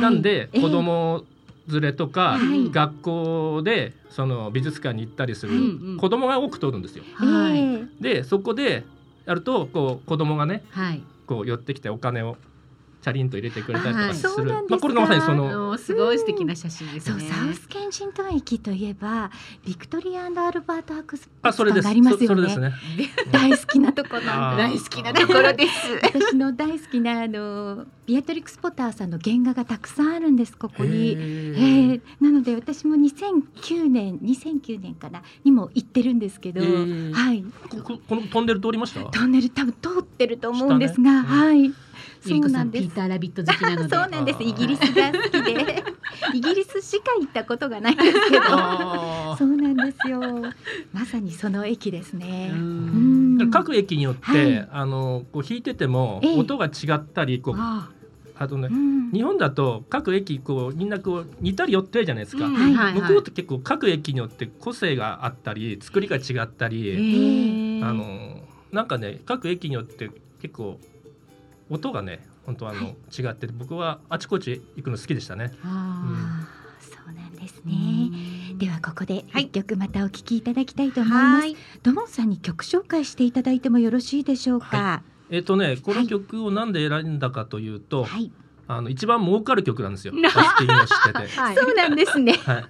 [0.00, 0.60] なんでええ。
[0.60, 1.24] 子供
[1.70, 2.68] 連れとか、はい。
[2.70, 7.04] 学校でその美術館に行ったりする子供が多く通るんですよ。
[8.00, 8.84] でそこで
[9.24, 11.00] やるとこう子供がねはい。
[11.26, 12.36] こう寄ってきてお金を
[13.02, 14.36] チャリンと入れてくれたりとかすはい。
[14.36, 19.30] そうなんですかる、まあこれがまさにそあののすごい素敵な写真ですそうねサウスケンジントン駅といえば
[19.66, 22.26] ビクトリアアルバート博物あそれです館がありますよね。
[22.26, 22.72] そそれですね。
[23.32, 24.56] 大好きなとこなんあー。
[24.56, 25.70] で大好きなところです。
[26.02, 31.08] 私の大好きなあのビアトリックス・ポッターさんの原画がたくさんあるんですここに。
[31.08, 31.92] えへー。
[31.94, 32.00] ー。
[32.20, 37.12] なので私も2009年2009年かなにも行ってるんですけど、えー。
[37.12, 37.44] はい。
[37.68, 39.02] こここのトンネル通りました？
[39.06, 41.28] トンネル多分通ってると思うんですが、下ね。
[41.28, 41.74] はい
[42.24, 42.84] ゆりこさそうなんんです。
[42.84, 44.42] ピーターラビット好きなのでそうなんです。
[44.42, 45.84] イギリスが好きで。
[46.34, 48.42] イギリスしか行ったことがないんですけど。
[48.48, 50.20] あそうなんですよ。
[50.92, 52.52] まさにその駅ですね。
[53.50, 54.68] 各駅によって、はい。
[54.70, 56.38] あのこう弾いててもええ。
[56.38, 57.90] 音が違ったりこうあ
[58.38, 59.10] あとねうん。
[59.10, 62.54] 日本だと各駅こうみんなこう似たり寄ってるじゃないですか、うん。
[62.54, 70.78] はいはい向こうって結構各駅によって個性があったり作りが違ったへり、ーあのなんかね各駅によって結構
[71.70, 72.96] 音がね本当あの、はい。
[73.16, 75.52] 違ってて僕はあちこち行くの好きでしたね。
[75.62, 78.10] ああーそうなんですーね。
[78.50, 78.58] うん。
[78.58, 79.44] ではここではい。
[79.44, 81.56] 一曲またお聴きいただきたいと思います、はい。
[81.82, 85.02] ドモンさんに曲紹介していただいてもよろしいでしょうか？
[85.30, 88.30] えっ、とねこの曲をなんで選んだかというと、はい、
[88.68, 90.12] あの一番儲かる曲なんですよ。
[90.12, 91.18] バスキンをしてて。
[91.40, 91.54] はい。
[91.56, 92.32] そうなんですね。
[92.32, 92.64] はい。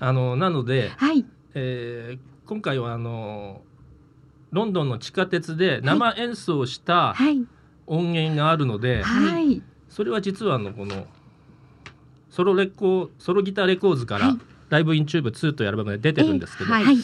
[0.00, 1.24] あのなので、はい。
[1.54, 3.62] えー今回はあの
[4.52, 7.44] ロンドンの地下鉄で生演奏したはい
[7.86, 9.62] 音源があるので、はい。
[9.88, 11.06] それは実はあのこの
[12.30, 14.38] ソロレコソロギターレコーズから、はい。
[14.68, 16.96] Live in Tube 2というアルバムで出てるんですけど、はいはい。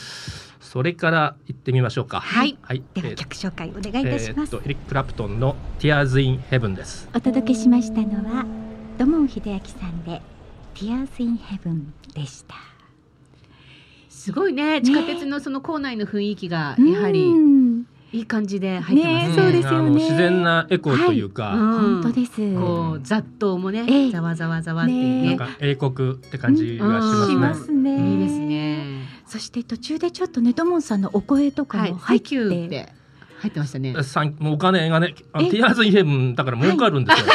[0.61, 2.21] それから行ってみましょうか。
[2.21, 2.59] はい。
[2.63, 2.83] はい。
[2.95, 7.09] ではえー曲紹介お願いいたします、えーエリック・クラプトンの Tears in Heaven です。
[7.15, 8.45] お届けしましたのは
[8.99, 10.21] 土門秀明さんで
[10.75, 12.55] Tears in Heaven でした。
[14.09, 14.81] すごいね。
[14.83, 17.33] 地下鉄のその構内の雰囲気がやはうり。
[17.33, 19.29] んいい感じで入ってますね。
[19.29, 19.77] ねそうですよね。
[19.79, 24.11] あの自然なエコーというか、うん本当です、こう雑踏もね、ええ。
[24.11, 25.23] ざわざわざわっていうね。
[25.23, 27.33] ねなんか英国って感じがしますね。
[27.33, 28.11] しますね。
[28.13, 28.85] いいですね。
[29.27, 32.93] そして途中でちょっとね土門さんのお声とかはいも入って、サンキューって
[33.41, 33.95] 入ってましたね。
[34.03, 37.27] さんもうお金がね、あえ Tears in Heaven だから儲かるんですよ。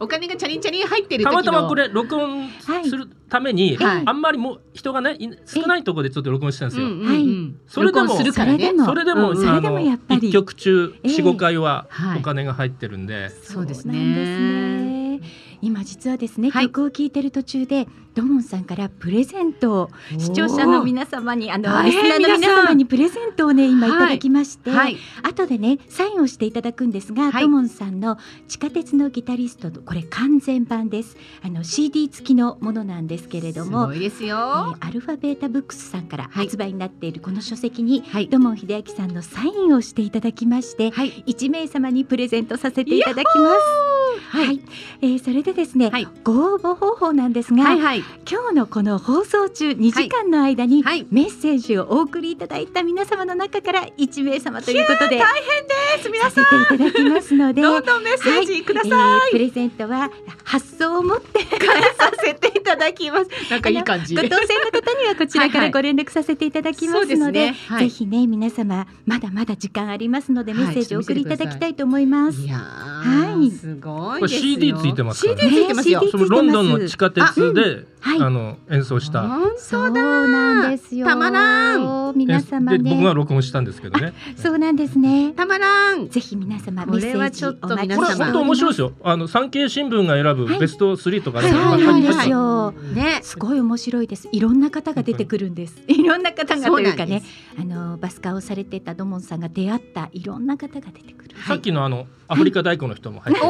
[0.00, 2.48] お金がチャリンチャリン入ってるた時のまたまこれ録音
[2.84, 4.02] するために、はい。
[4.06, 6.86] あんまりもう人がねい少ないところでちょっと録音してるんですよ。
[6.86, 7.08] うんうんうん。
[7.08, 7.54] はい。
[7.66, 8.58] それでも録音するからね。
[8.58, 10.28] それでもそれでも、うんそれでもやっぱり。
[10.28, 12.18] 一曲中ええ四五回ははい。
[12.18, 15.26] お金が入ってるんで、そうですそうですねね
[15.62, 16.66] 今実はですね、はい。
[16.66, 24.96] 曲を聴いてる途中で土門さんからプレゼントを視聴者の皆様にあのリスナーの皆様にプレゼントをね今いただきまして、はい。
[25.22, 27.42] 後でねサインをしていただくんですが、はい。
[27.42, 28.16] 土門さんの
[28.48, 31.16] 地下鉄のギタリストとこれ完全版です。
[31.42, 36.46] あの CD 付きのものなんですけれどすもごいですえよーアルファベータブックスさんからはい。
[36.46, 38.28] 発売になっているこの書籍に、はい。
[38.28, 41.10] 土門秀明さんのサインをしていただきまして、はい。
[41.26, 43.96] 1名様にプレゼントさせていただきます。
[44.28, 44.60] はい、
[45.02, 46.08] えーそれでですね、はい。
[46.24, 47.98] ご応募方法なんですが、はいはい。
[48.30, 51.06] 今日のこの放送中2時間の間にはい。
[51.10, 55.66] メッセージをお送りいただいた皆様の中から1名様ということで大変
[55.98, 56.10] です。
[56.10, 60.10] 皆させていただきますので、どんどんメッセージください、えープレゼントは
[60.44, 61.58] 発送をもって返
[61.94, 63.30] させていただきます。
[63.50, 64.14] なんかいい感じ。
[64.14, 65.66] ご当選の方にはこちらかはいはい。
[65.68, 67.56] らご連絡させていただきますすので、ね。
[67.68, 67.84] はい。
[67.84, 72.40] ぜひね皆様まだまだ時間ありますのではいメッセージをお送りいただきたいと思います。
[72.42, 73.48] いやはい。
[73.48, 74.40] ーすごいですよ。
[74.40, 81.06] CD ついてますからね CD ついてますよねそのロンドンの地下鉄であ、はいの演奏した本そう当だなんですよ。
[81.06, 83.14] たまら皆様で僕がね。
[83.14, 84.12] 録音したんですけどね。
[84.36, 85.32] そうなんですね。
[85.32, 88.86] たまらんぜひ皆様これメッセージはちょっとこれ本当面白いですよ。
[88.86, 88.92] よ。
[89.02, 92.72] あの産経新聞が選ぶはいベスト3とかね、そうまあなんですよ。
[92.72, 94.28] ねすごい面白いです。
[94.32, 95.82] いろんな方が出てくるんです。
[95.88, 97.22] いろんな方がというかね
[97.58, 101.36] あのバスカーをされてたドモンさんが出会ったいろんな方が出てくる。
[101.46, 103.46] さっきのあのアフリカ大根の人も入ってて、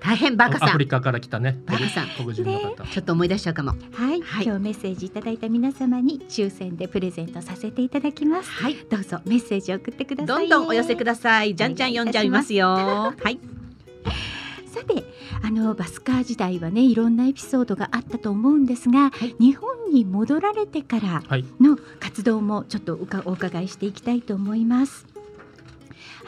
[0.00, 0.68] 大変バカさん。
[0.68, 2.08] アフリカから来たね、バカさん。
[2.16, 2.84] 黒人の方。
[2.84, 3.70] ちょっと思い出しちゃうかも。
[3.92, 4.44] はい、はい。
[4.44, 8.50] 今日メッセージいただいた皆様に抽選でプレゼントさせていただきます。
[8.50, 8.76] はい。
[8.90, 11.54] どうぞメッセージを送ってくださどい、んどんお寄せください。
[11.54, 12.68] じゃんじゃん読んじゃいますよ。
[12.68, 13.38] はい。
[14.66, 15.02] さて
[15.42, 19.34] あのバスカー時代はねいろんなエピソードがあったと思うんですが、はい。
[19.40, 21.44] 日本に戻られてからはい。
[21.60, 25.06] の活動もちょっとおかお伺いしていきたいと思います。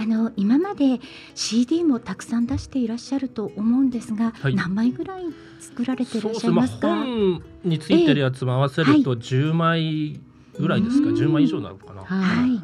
[0.00, 0.98] あの今まで
[1.34, 4.54] CD もたくさん出していらっしゃると思うんですが、はい。
[4.54, 5.24] 何枚ぐらい
[5.60, 6.72] 作られていらっしゃそうです。
[6.74, 7.04] ね、まあ。
[7.04, 10.18] 本についてるやつも合わせると10枚
[10.58, 11.16] ぐらいですか、うん。
[11.16, 12.00] 10枚以上なのかな？
[12.00, 12.62] ははい、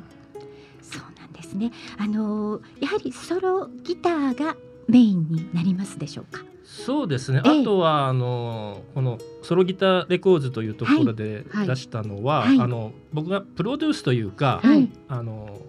[0.80, 1.72] そうなんですね。
[1.98, 4.56] あのやはりソロギターが
[4.88, 6.42] メインになりますでしょうか？
[6.64, 7.60] そうですね、ええ。
[7.60, 11.66] あとはあのこのソロギターレコーズというところではい。
[11.66, 12.58] 出したのは、はい。
[12.58, 14.90] あの僕がプロデュースというか、はい。
[15.08, 15.60] あの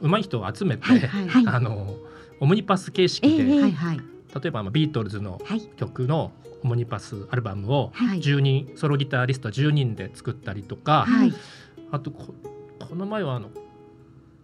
[0.00, 1.28] 上手い人を集めて、はいはい。
[1.28, 1.44] はい。
[1.46, 1.96] あの
[2.40, 3.98] オムニパス形式で、ええはいはい。
[3.98, 5.60] 例えばまあビートルズのはい。
[5.76, 6.32] 曲の
[6.62, 8.20] オムニパスアルバムをはい。
[8.20, 11.32] 10人ソロギタリスト10人で作ったりとか、はい。
[11.92, 12.34] あとこ
[12.78, 13.50] この前はあの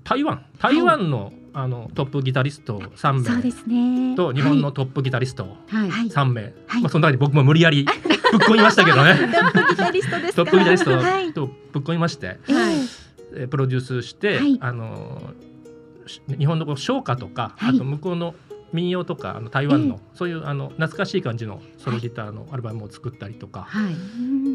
[0.05, 0.45] 台湾。
[0.59, 4.15] 台湾の,、あのトップギタリスト3そうで名すね。
[4.17, 5.91] と日本のトップギタリストはい。
[5.91, 6.09] はい。
[6.09, 6.83] 3名、はい。
[6.83, 7.95] まあ、その中に僕も無理やり ぶっ
[8.41, 9.15] 込みましたけどね。
[9.15, 10.45] トップギタリストですか。
[10.45, 11.33] トップギタリストはい。
[11.33, 12.75] とぶっ込みまして、ええはい。
[12.75, 13.06] えー
[13.51, 14.59] プロデュースして、はい。
[14.61, 15.35] あの
[16.07, 17.75] し日本のこう唱歌とか、はい。
[17.75, 18.35] あと向こうの
[18.77, 23.95] 民謡とかあの台湾の、そういうあの懐かしい感じのソロギターのアルバムを作ったりとか、はい。
[23.95, 23.97] う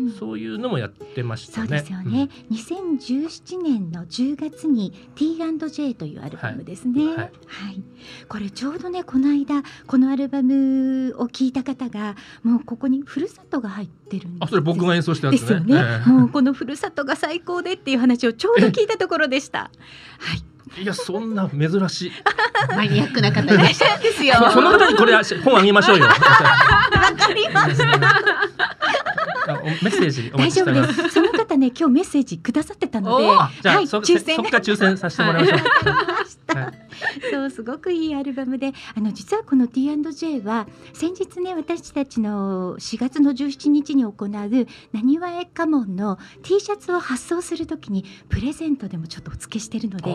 [0.07, 0.11] ん。
[0.11, 1.79] そういうのもやってましたそうね。
[1.79, 7.07] ですよね、2017年の10月に T&J というアルバムですね。
[7.07, 7.17] はい。
[7.17, 7.23] は
[7.71, 7.83] い、
[8.29, 16.09] これちょうどねこの間このアルバムを聞いた方がもうここにふるさとが入ってるんですあそれ僕が演奏したやつですよね、ええ。
[16.09, 19.71] もうこのふるさとが最高でっていう話をちょうど聞いたところでした。
[20.19, 20.43] はい。
[20.79, 22.11] いやそんな珍しい。
[22.75, 26.05] マニアックな方いらっしゃるんですよ その方にこれ本あげましょうよ。
[26.05, 27.91] わかりました。
[29.47, 30.71] あおメッセージお大丈夫。
[30.71, 31.09] ですす。
[31.09, 35.63] その方ね今日メッセージくださってたので、おあじゃあ、はいそ抽選そっから抽選させてもらいまし
[36.45, 36.59] た。
[36.59, 36.91] はい
[37.31, 44.47] そうすごくいいアルバムであの実はこの T&J は先日ね私たちの4月の17日に行うな
[45.01, 50.11] にわえ家紋の T シャツを発送するときにプレゼントでもちょっとお付けしてるので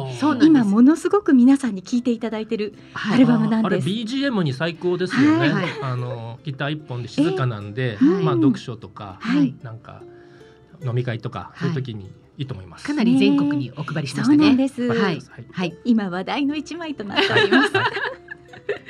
[0.46, 3.14] 今ものすごく皆さんに聞いていただいてるはい。
[3.16, 5.52] アルバムなんあれです BGM に最高ですよね。
[5.52, 9.54] はいあのギター一本で静かなんで、まあ読書とか、はい。
[9.62, 10.02] なんか
[10.84, 11.58] 飲み会とか、はい。
[11.60, 12.86] そういう時にいいと思います。
[12.86, 14.48] かなり全国にお配りしまそうしたね。
[14.48, 14.98] なんです、はい。
[14.98, 15.20] はい。
[15.50, 15.78] はい。
[15.84, 17.72] 今話題の一枚となっております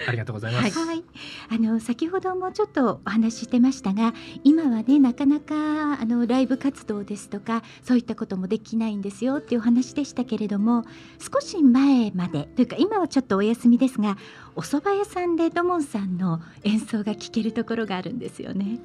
[0.08, 0.78] ありがとうございます。
[0.78, 1.04] はい、
[1.50, 10.84] あの先ほどもちょっとお話ししてましたが今はねなかなかあのライブ活動ですとかそういったこともできないんですよっていうお話でしたけれども
[11.18, 14.16] 少し前までというか今はちょっとお休みですが
[14.54, 18.80] お蕎麦屋さんで土門さんの演奏が聴けるところがあるんですよね。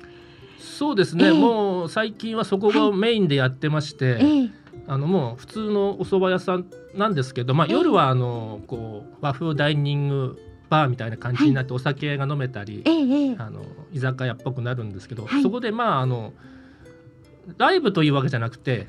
[0.60, 1.34] そうですね、ええ。
[1.34, 4.50] もう最近はそこがメインでやってまして、ええ。
[4.88, 7.74] あのもう普通のお蕎麦屋さんなんですけど、まあ、ええ。
[7.74, 10.40] 夜はあのこう和風ダイニング
[10.72, 12.82] バーみたいな感じになってお酒が飲めたり、
[13.38, 15.44] あの居酒屋っぽくなるんですけど、はい。
[15.44, 16.34] そこでまああの
[17.58, 18.88] ライブというわけじゃなくて、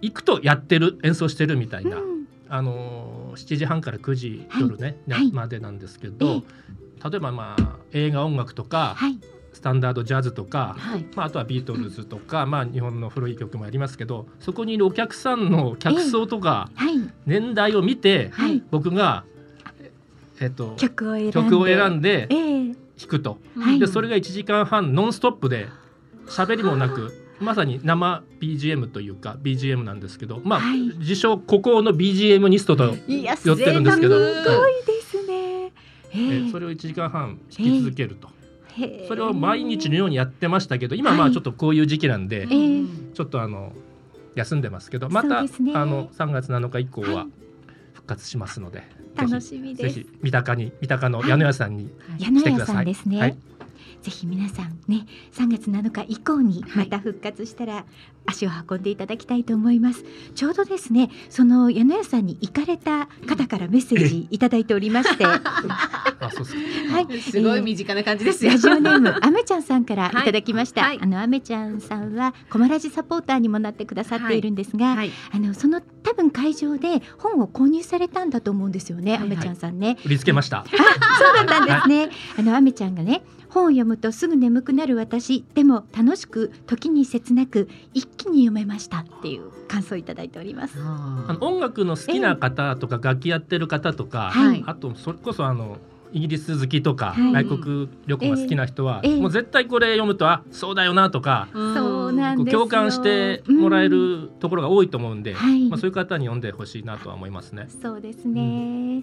[0.00, 2.26] 行くとやってる演奏してるみたいな、うん。
[2.48, 4.62] あの7時半から9時はい。
[4.62, 5.30] 夜ね、はい。
[5.32, 6.42] までなんですけど、
[7.04, 9.18] え例えばまあ映画音楽とか、はい。
[9.52, 11.06] スタンダードジャズとか、はい。
[11.14, 16.94] まあ、あとはビートルズとか、まあ、日本の古い曲もありますけどそこにいるお客さんの客層とかはい。
[17.24, 18.62] 年代を見て、はい。
[18.70, 19.24] 僕が、
[20.40, 21.32] えっと、曲を選んで。
[21.32, 22.74] 曲を選んでええ。
[22.98, 23.38] 弾くと。
[23.58, 23.78] はい。
[23.78, 25.68] でそれが1時間半ノンストップで
[26.26, 30.80] 喋りもなくまさに生 BGM というか BGM なんですけどまあ、はい。
[30.98, 35.64] 自称孤高の BGM ニストと、いや寄ってるんですけどすごいですね。
[35.64, 35.70] え
[36.14, 36.46] え。
[36.46, 38.28] えそれを1時間半弾き続けると、
[39.08, 42.84] それを毎日のようにやってましたけど今はまあちょっとこういう時期なんで、ええ。
[43.14, 43.72] ちょっとあの
[44.34, 45.48] 休んでますけどまた、ね。
[45.74, 47.26] あの3月7日以降ははい。
[47.92, 48.84] 復活しますので、
[49.16, 49.94] 楽しみです。
[49.94, 52.76] ぜひ三鷹に三鷹の矢野屋さんに矢野屋来てください。
[52.76, 53.20] さんですね。
[53.20, 53.36] はい
[54.02, 56.84] ぜひ皆さんね、3月7日以降にはい。
[56.84, 57.84] また復活したら
[58.26, 60.04] 足を運んでいただきたいと思います。
[60.34, 65.40] ちょうどですね、その矢野屋さんに行かれた方からメッセージ いただいておりまして、は
[67.08, 68.52] い、すごい身近な感じですよ。
[68.52, 70.10] ラジオネームあめちゃんさんからい。
[70.10, 70.82] ただきました。
[70.82, 70.98] はい。
[70.98, 75.10] はいあのあめちゃんさんはコマラジサポーターにもなってくださっているんですが、はい。
[75.32, 79.32] あのその多分会場で本を購入されたんだと思うんですよね、はいはい。
[79.32, 79.98] あめちゃんさんね。
[80.04, 80.64] 売りつけました。
[80.68, 82.10] そうだったんですね。
[82.38, 90.78] あのあめちゃんがね本を読むとすぐ眠くなる私でも楽しく時に切なく一気に読めましたっていう感想をいただいております。
[90.78, 95.78] あの音楽の好きな方とか楽器やってる方とか、はいあとそれこそあの
[96.12, 99.20] イギリス好きとか、はい外国旅行が好きな人は、ええ。
[99.20, 102.60] もう絶対これ読むとあそうだよなとか、そうなんこうですよ。
[102.60, 105.68] 共感してもらえるところが多いと思うんで、はい。
[105.68, 107.68] まあそういう方に読んでほしいなとは思いますね。
[107.82, 109.02] そうですね。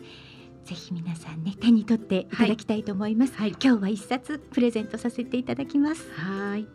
[0.65, 3.33] ぜひ皆さんね手に取っていただきたいと思います。
[3.35, 3.49] はい。
[3.61, 6.09] 今日は一冊プレゼントさせていただきます。
[6.13, 6.65] はい。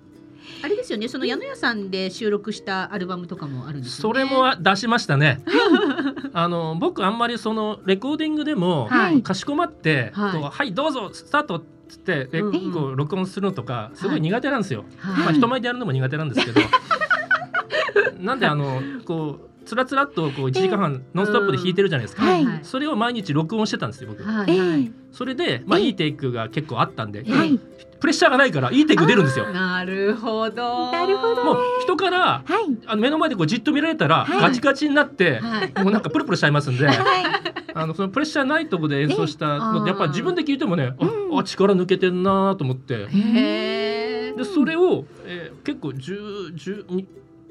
[0.63, 4.21] あれですよねその矢野屋さんで収録したアルバムとかもあるんですよね。
[4.21, 5.43] それも出しましたね。
[6.33, 9.23] あの僕あんまりそのレコーディングでもはい。
[9.23, 10.43] かしこまって、はい。
[10.43, 12.73] はいどうぞスタートっつってえうんうん。
[12.73, 14.85] こう録音するのとかすごい苦手なんですよ。
[14.99, 15.25] はい。
[15.25, 16.61] まあ人前でやるのも苦手なんですけど、
[18.21, 22.25] なんであのこうつらつらっとこう1時間半ノンストップで弾いてるじゃないですか。
[22.25, 22.47] はい。
[22.63, 24.23] それを毎日録音してたんですよ僕。
[24.23, 24.59] えはい。
[24.59, 24.85] はい。
[24.87, 25.83] えそれでまあえ？
[25.83, 27.59] えいいテイクが結構あったんで、はい。
[28.01, 29.53] プレッシャーがないからいいテイク出るんですよ。
[29.53, 30.91] なるほど。
[30.93, 32.79] なるほどもう人からはい。
[32.87, 34.41] あの目の前でこうじっと見られたらはい。
[34.41, 35.73] ガチガチになって、はい。
[35.83, 36.87] もうなんかプルプルしちゃいますんで。
[36.87, 36.97] はい。
[37.75, 41.39] あのそのプレッシャーないとこで演奏したのえやっぱり自分で聞いてもね、あうん。
[41.39, 43.07] あ力抜けてんなと思って。
[43.09, 46.95] へでそれを、えー結構1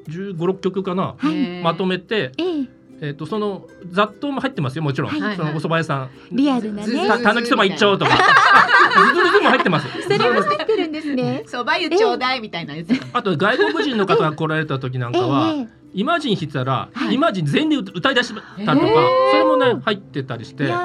[0.07, 1.61] 5 6曲かな、はい。
[1.61, 2.77] まとめて、ええ。
[2.99, 5.35] えー、とその雑踏も入ってますよもちろん、はい。
[5.35, 6.09] そのお蕎麦屋さん。
[6.31, 6.87] リアルなね。
[6.87, 8.11] ずずたたぬきそば一丁とか。
[8.13, 9.87] あズルズルも入ってます。
[10.01, 11.43] それも入ってるんですね。
[11.45, 12.89] そば湯ちょうだいみたいなやつ。
[13.13, 17.15] あと外国人の方が来られた時なんかは、ええイマジン弾いてたら、はい。
[17.15, 20.83] イマジン全員で歌い出したとか、えーそれもね入ってたりして、ま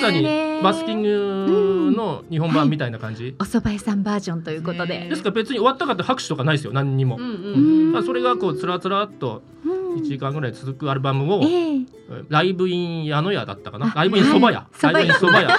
[0.00, 1.46] さにねバスキング
[1.92, 5.00] の日本版みたいな感じ、お蕎麦屋さんバージョンということで。
[5.00, 9.82] ねですから別に終わったかって拍手とかないですよ何にも、うんうそれがこうつらつらっとうん。
[9.96, 11.86] 1時間ぐらい続くアルバムを、ええ。
[12.28, 13.86] ライブイン矢野屋だったかな？
[13.86, 14.94] あライブインそば屋、はい。
[14.94, 15.58] ライブインそば屋。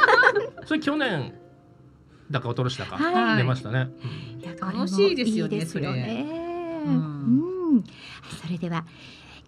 [0.66, 1.34] それ去年
[2.32, 3.38] だかおととしだか、はい。
[3.38, 3.90] 出ましたね、
[4.42, 6.26] いや楽しいですよねいいですよね。
[6.86, 6.96] ううん。
[7.78, 7.84] ん。
[8.42, 8.86] それでは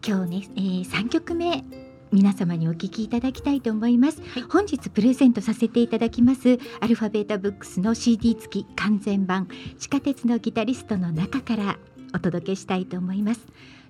[0.05, 1.63] 今日ね、えー、3曲目
[2.12, 4.43] 皆様にお聞きいただきたいと思います、はい。
[4.43, 9.47] 本日プレゼントさせていただきますアルファベータブックスの CD 付き完全版
[9.80, 11.78] 地下鉄のギタリストの中から
[12.14, 13.41] お届けしたいと思います。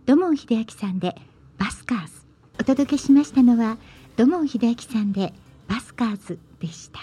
[0.05, 1.15] 土門秀明さんで
[1.57, 2.25] バスカーズ。
[2.59, 3.77] お届けしましたのは
[4.15, 5.33] 土門秀明さんで
[5.67, 6.99] バスカーズでした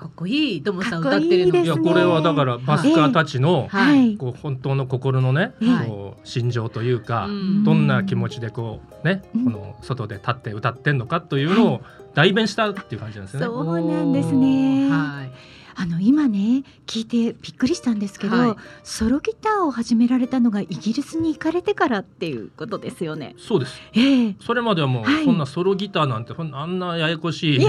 [0.00, 0.62] かっこいい。
[0.62, 1.64] ともさん歌ってるのですね。
[1.64, 3.98] いやこれはだからバスカーたちの、はい。
[3.98, 5.88] はいこう本当の心のね、はい。
[5.88, 7.64] こう心情というか、うん。
[7.64, 9.44] どんな気持ちでこうね、うん。
[9.44, 11.80] この外で立って歌ってんのかというのを
[12.14, 13.46] 代弁したっていう感じなんですよね。
[13.46, 14.90] そうなんですね。
[14.90, 15.32] はい。
[15.76, 18.56] あの今ね聞いてびっくりしたんですけど、はい。
[18.82, 23.34] ソロギターを始められたのがイギリスに行かれてからっていうことですよね。
[23.38, 23.80] そうです。
[23.94, 24.36] ええ。
[24.40, 25.24] それまではもう、はい。
[25.24, 27.60] そんなソロギターなんてほんあんなややこしい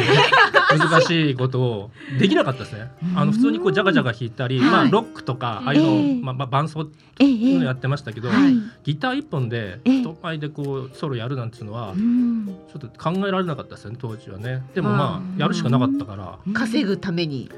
[0.78, 2.92] 難しいことをできなかったですね。
[3.16, 4.70] あの普通にこうジャガジャガ弾いたり、はい。
[4.70, 6.88] まあロックとかああいうの、ええまあまあ伴奏
[7.20, 8.54] のやってましたけど、はい。
[8.84, 10.02] ギター一本でええ。
[10.02, 12.48] 人前でこうソロやるなんていうのはうん。
[12.72, 14.64] ちょっと考えられなかったですよね当時はね。
[14.74, 16.40] でもまあやるしかなかったから。
[16.54, 17.50] 稼ぐために。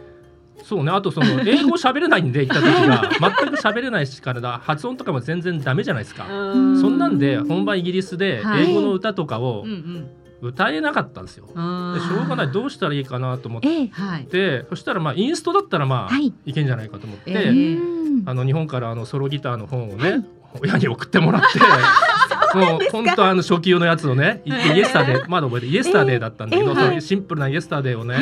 [0.63, 0.91] そうね。
[0.91, 3.09] あとその 英語喋れないんで行った時が。
[3.19, 6.23] 全く喋れないしからだ発音とかも全然ダメじゃないですか。
[6.25, 6.79] ん。
[6.79, 8.71] そんなんで本番イギリスではい。
[8.71, 9.65] 英語の歌とかを
[10.47, 11.47] 歌えなかったんですよ。
[11.47, 11.53] しょ
[12.25, 12.51] うがない。
[12.51, 13.87] どうしたらいいかなと思っええ。
[13.87, 14.25] はい。
[14.25, 16.33] てそしたらまあインストだったらまあはい。
[16.45, 17.49] いけんじゃないかと思って、ええ。
[17.49, 18.23] うん。
[18.25, 20.25] あの日本からあのソロギターの本をね、はい。
[20.61, 21.59] 親に送ってもらって
[22.55, 26.75] もう本当あの初級のやつをねイイエスタデーまだ覚えてイエスタデーだったんだけど、ええ。
[26.75, 28.17] そういうシンプルなイエスタデーをね、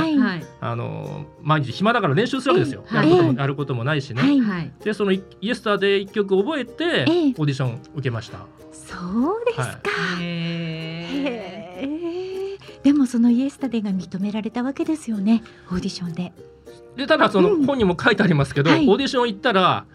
[0.61, 2.95] あの毎日暇だから練習するわけですよ、ええ。
[2.95, 4.21] やることもええやることもないしね。
[4.21, 4.39] はい。
[4.39, 4.71] はい。
[4.83, 7.05] でそのイイエスタデー一曲覚えて、ええ。
[7.05, 8.39] オーディション受けました。
[8.71, 8.95] そ
[9.41, 9.71] うですか。
[10.21, 12.10] へえ
[12.83, 15.43] でもそのイエスタデーが認められたわけですよね。
[15.69, 16.33] オーディションで。
[16.95, 17.65] でただそのうん。
[17.65, 18.87] 本にも書いてありますけど、はい。
[18.87, 19.85] オーディション行ったら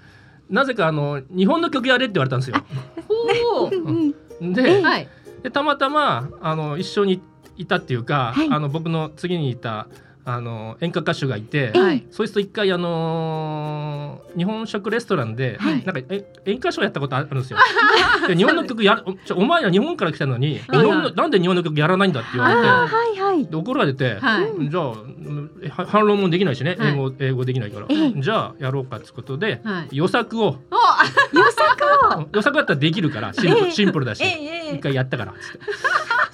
[0.49, 2.57] なぜかあの日本の曲やれって言われたんですよ。
[4.41, 4.82] でえ。
[4.82, 5.09] はい。
[5.43, 7.20] でたまたまあの一緒に
[7.57, 8.49] いたっていうか、はい。
[8.51, 9.89] あの僕の次にいた
[10.29, 12.05] あの演歌歌手がいてえはい。
[12.11, 15.85] そいつと一回あのー日本食レストランで、はい。
[15.85, 17.59] なんかえ演歌ショーやったことあるんですよ。
[18.27, 23.47] で日本の曲やる おちょお前ら日本から来たのに、日本のなんで日本の曲やらないんだって言われて、はいはい。
[23.47, 24.68] で怒られて、はい。
[24.68, 26.93] じゃあ反論もできないしね、はい。
[26.93, 28.20] 英語英語できないから、ええ。
[28.20, 29.97] じゃあやろうかってことで、はい。
[29.97, 30.47] 予作を。
[30.49, 32.29] お予作を。
[32.35, 33.70] 予作だったらできるからシンプル,、ええ。
[33.70, 35.59] シンプルだし、ええ一回やったからっつって。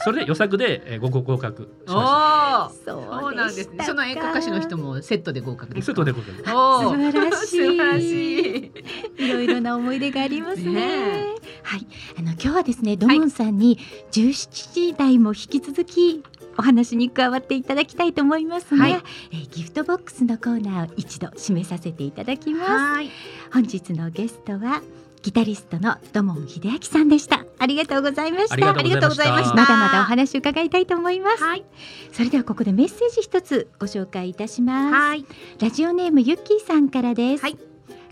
[0.05, 2.85] それで予作で、えー、ご合格しまおー。
[2.85, 7.47] そうそうなんですねその演歌歌手の人もセットで合格ですセットで合格素晴らしい。
[7.47, 8.73] 素晴らしい。
[9.19, 10.73] いろいろな思い出がありますね。
[10.73, 11.25] ね
[11.63, 11.87] はい、
[12.19, 13.79] あの今日はですね、ドモンさんに
[14.13, 16.23] 17時台も引き続き
[16.59, 18.93] お話に加わっていただきたいと思いますが、はい。
[19.33, 22.71] えーギフトボックスのコーナーを一度締めさせていただきます。
[22.71, 23.11] はい。
[23.53, 24.83] 本日のゲストは
[25.23, 27.47] ギタリストの土門秀明さんでした。
[27.59, 28.55] ありがとうございました。
[28.55, 31.43] ありがとうございましたましたまだまだお話伺いたいと思います。
[31.45, 31.65] はい
[32.13, 34.95] それではここでメッセージ一つご紹介いたします。
[34.95, 35.25] はい
[35.61, 37.43] ラジオネームゆっきーさんからです。
[37.43, 37.57] はい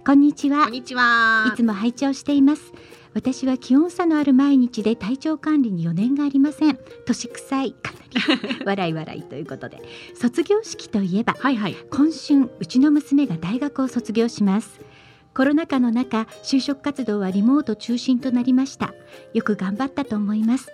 [0.07, 0.73] こんにちはこん。
[0.73, 2.73] にちはいつも拝聴しています。
[3.13, 6.79] 私は気温差のある毎日で体調管理に余念がありません。
[7.07, 7.99] 年臭いかな
[8.39, 9.83] り 笑い笑いということで、
[10.15, 14.90] 卒業式といえばはいはい今春うちの娘が大学を卒業します。
[15.35, 18.93] コロナ禍の中就職活動はリモート中心となりました。
[19.33, 20.73] よく頑張ったと思います。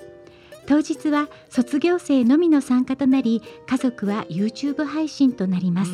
[0.66, 5.92] 当日は卒業生のみの参加となり家族は YouTube 配信となります。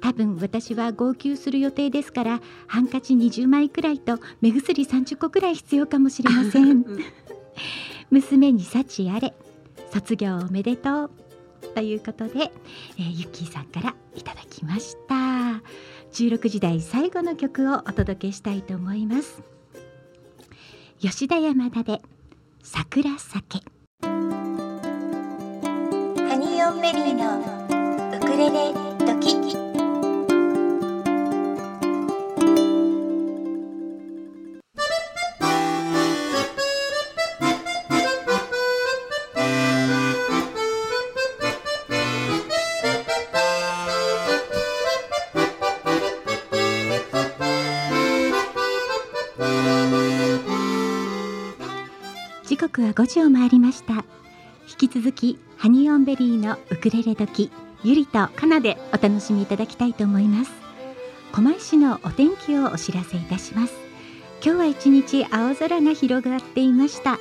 [0.00, 6.84] 多分私は号泣する予定ですからハンカチ20枚くらいと目薬30個くらい必要かもしれません。
[8.10, 9.34] 娘に幸あれ
[9.92, 11.10] 卒業おめでとう。
[11.74, 12.52] ということで、
[12.98, 15.62] えー、ゆっきーさんからいただきました
[16.16, 19.42] 16時台最後の曲をお届けしたいと思います。
[20.98, 22.00] 吉田山田で
[22.62, 23.60] 桜酒。
[24.00, 24.08] ハ
[26.38, 27.38] ニーオンベリーの
[28.16, 29.65] ウクレレドキ
[52.76, 54.04] 刻は5時を回りました。
[54.68, 57.50] 引き続きハニーオンベリーのウクレレ時
[57.82, 60.50] ゆりとかなでお楽しみいただきたいと思います。
[61.32, 63.72] 狛江市のお天気をお知らせいたします。
[64.44, 67.18] 今日は一日青空が広がっていました。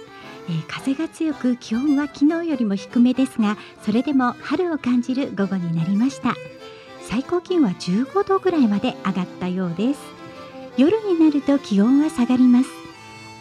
[0.49, 6.35] えー、風が強く気温は昨日よりも低めですがそれでも春を感じる午後になりました。
[7.01, 10.01] 最高気温は15度ぐらいまで上がったようです。
[10.75, 12.84] 夜になると気温は下がります。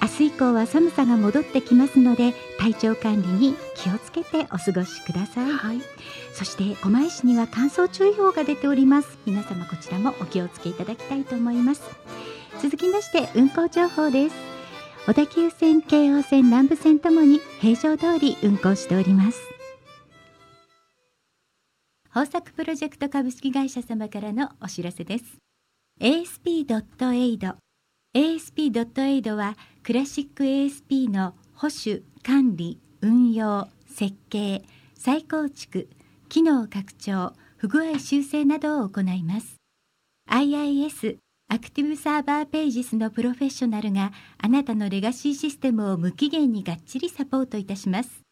[0.04, 5.80] 明日以降は寒さが戻ってきますので体調管理に気をつけてお過ごしください、はい、
[6.34, 9.16] そして狛江市には乾燥注意報が出ております。
[9.24, 11.80] 皆様こちらもお気をつけいただきたいと思います。
[12.60, 14.36] 続きまして運行情報です。
[15.06, 19.40] 小田急線京王線南部線ともに平常通り運行しております。
[22.08, 25.24] 豊作プロジェクト株式会社様からのお知らせです。
[25.98, 27.63] ASP.AID
[28.14, 34.62] ASP.AID はクラシック ASP の保守、管理、運用、設計、
[34.96, 35.88] 再構築、
[36.28, 39.56] 機能拡張、不具合修正などを行います。
[40.30, 41.16] IIS
[41.48, 48.22] アクティブサーバーページスのプロフェッショナルがあなたのレガシーシステムを無期限にがっちりサポートいたします。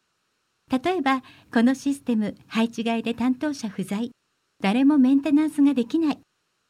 [0.71, 1.23] 例えば、
[1.53, 4.11] このシステム配置外で担当者不在、
[4.61, 6.19] 誰もメンテナンスができない、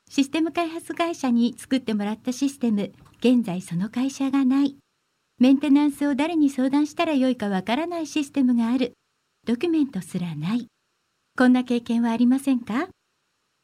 [0.09, 4.77] システム開発会社に作ってもらったシステム、現在その会社がない。
[5.39, 8.93] メンテナンスを誰に相談したらよいかわからないシステムがある。
[9.45, 10.67] ドキュメントすらない。
[11.37, 12.87] こんな経験はありませんか？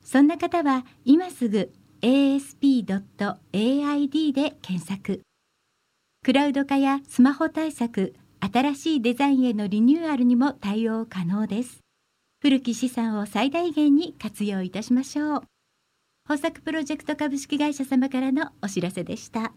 [0.03, 1.71] そんな方は今すぐ
[2.01, 2.87] asp.aid
[4.33, 5.21] で検索。
[6.23, 11.79] クラウド化やスマホ対策、新しいデザインへのリニューアルにも対応可能です。
[12.41, 15.43] 古き資産を最大限に活用いたしましょう。
[16.31, 19.51] 豊作プロジェクト株式会社様からのお知らせでした。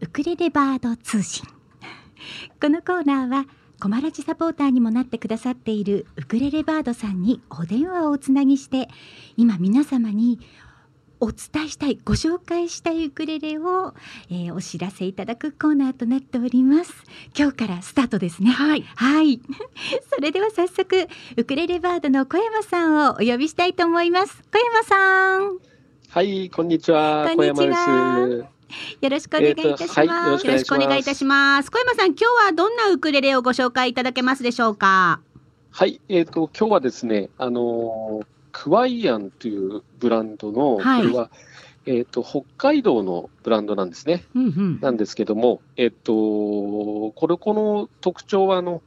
[0.00, 1.44] ウクレレバード通信
[2.60, 3.46] このコーナーは
[3.80, 8.88] コマラジサポーターにもなってくださっているウクレレバードさんにお電話をおつなぎして
[9.36, 10.38] 今皆様に
[11.18, 13.94] お伝えしたいご紹介したいウクレレを、
[14.30, 16.92] えー、お知らせいただくコーナーとなっております。
[17.36, 18.50] 今日からスタートですね。
[18.50, 18.82] はい。
[18.96, 19.40] はい。
[20.14, 24.42] それでは早速ウクレレバードの小山さんをお呼びしたいと思います。
[24.52, 25.58] 小山さん。
[26.10, 27.30] はいこんにちは。
[27.34, 28.46] こんにちは。
[29.00, 31.70] よろしくお願いいたします、えーはい、よろしくお願いいたします。
[31.70, 35.20] 小山さん今日はどんなウクレレをご紹介いただけますでしょうか？
[35.70, 41.30] はいえっ、ー、と今日はですねあのークワイアンというブランドの、はい、これは、
[41.84, 44.24] えーと、北海道のブランドなんですね。
[44.34, 48.82] うんうん、なんですけども、えっ、ー、と、これ、この特徴はあの、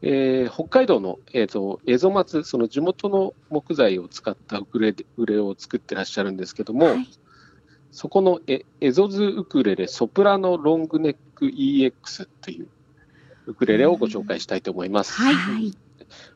[0.00, 7.06] えー、北海道の、えーと、エゾマツ、その地元の木材を使ったウクレレを作ってらっしゃるんですけども、はい、
[7.92, 12.68] そこのエエゾズウクレレソプラノロングネック EX という
[13.46, 15.12] ウクレレをご紹介したいと思います。
[15.12, 15.76] はい、はい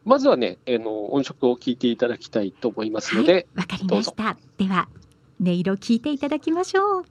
[0.04, 4.36] まずはね、あの音色を聞いていただきたいと思いますので、わ、はい、かりました。
[4.58, 4.88] では
[5.40, 7.04] 音色聞いていただきましょう。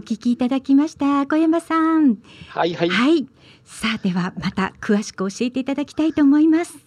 [0.00, 2.16] お聞きいただきました小山さん。
[2.48, 3.28] はいはい、はい、
[3.66, 6.78] さあではまた詳しく教えていただきたいと思います。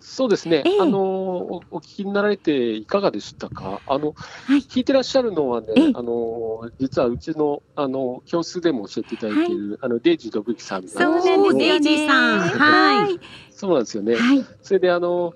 [0.00, 13.18] そうですね、えあのおお聞きになられていかがでしたか、あの、はい、聞いてらっしゃるのはね、あの実はうちのあの教室でも教えていただいている、はい、あのデイジー・ドブキさんそうなんですデイジーさん、はい、
[13.50, 14.16] そうなんですよね。
[14.16, 15.32] はい、それであの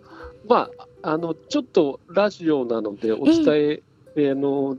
[0.47, 0.69] ま
[1.03, 3.83] ああのちょっとラジオなのでお伝え、
[4.17, 4.77] えあの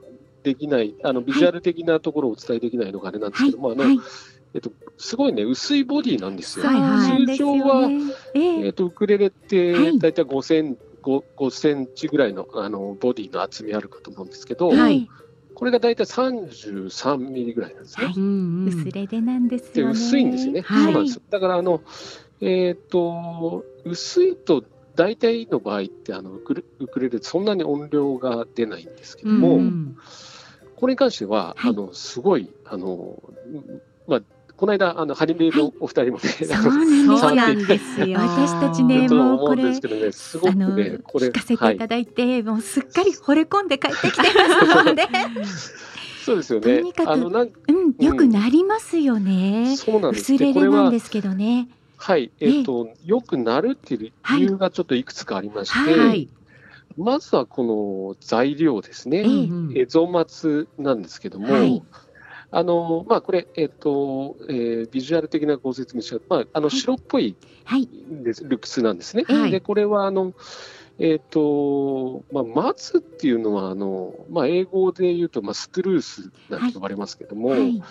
[0.47, 3.83] できないあのビジュアル的なところをお伝えできないのがあれなんですけども、あの。
[4.53, 6.65] えっと、すごいね、薄いボディなんですよ。
[6.65, 7.89] 通常は、
[8.33, 14.71] えっと、ウクレレって大体5セン,、5, 5センチぐらいのあのボディの厚みあるかと思うんですけど、
[15.53, 18.07] これが大体33ミリぐらいなんですね。
[18.07, 19.91] 薄レレなんですよね。
[19.91, 20.63] 薄いんですよね。
[20.65, 21.21] そうなんです。
[21.29, 21.81] だからあの、
[22.39, 24.63] えっ、と薄いと
[24.97, 29.61] 大体の場合ってあのウクレレそんなに音量が出ないんですけども、
[30.77, 33.21] これに関しては、あのすごいあの、
[34.07, 34.21] まあ、
[34.55, 38.19] この間、あの、ハリメイのお二人もね、そうなんですよ。
[38.19, 41.27] 私たちね、もうこれ、ね、すごくね、これ。
[41.27, 45.03] 聞かせていただいて、もうすっかり惚れ込んで帰ってきてますので。
[46.25, 46.77] そうですよね。
[46.77, 49.75] とにかく、うん、よくなりますよね。
[49.77, 50.33] そうなんです。
[50.33, 51.69] 薄れれなんですけどね。
[51.97, 56.27] はい、えっ、と、よくなるっていう理由がちょっといくつかありまして、
[56.97, 59.25] まずはこの材料ですね。
[59.75, 61.83] えゾマツなんですけども、
[62.49, 67.35] あのまあ、これ、えっ、ー、とえー、ビジュアル的なご説明しまあ、あの白っぽい
[68.09, 69.23] です、はい、ルックスなんですね。
[69.27, 70.33] はい、でこれはあの、
[70.99, 77.83] えっ、ー、とまあ、松っていうのはあの、まあ、英語で言うと、まあ、ストゥルースなんて呼ばれますけども、はい、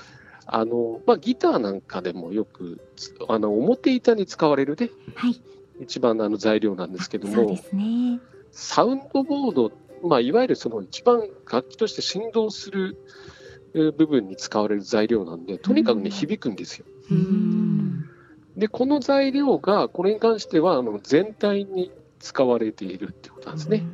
[0.46, 2.80] あのまあ、ギターなんかでもよく
[3.28, 4.90] あの表板に使われるね、
[5.80, 8.20] 一番あの材料なんですけども、ね、
[8.56, 9.70] サウンドボード、
[10.02, 12.96] まあ、いわゆるその一番楽器として振動する
[13.74, 16.86] 部分に使われる材料なんで、とにかくね、響くんですよ。
[18.56, 23.84] で、この材料が、これに関してはあの全体に使われているってことなんですね。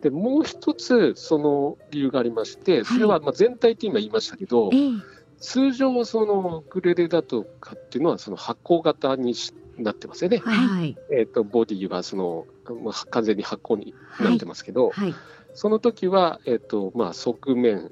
[0.00, 4.92] で、もう一つ、その理由がありまして、それはまあ全体って今言いましたけど、はい、
[5.38, 9.36] 通常、そのウクレレだとかっていうのは、その箱型に
[9.78, 10.38] なってますよね。
[10.38, 12.46] はい、えっ、ー、と、ボディはその、
[12.82, 15.14] まあ、完全に箱になってますけど、はい、
[15.54, 17.90] その時は、えっ、ー、と、まあ、側面、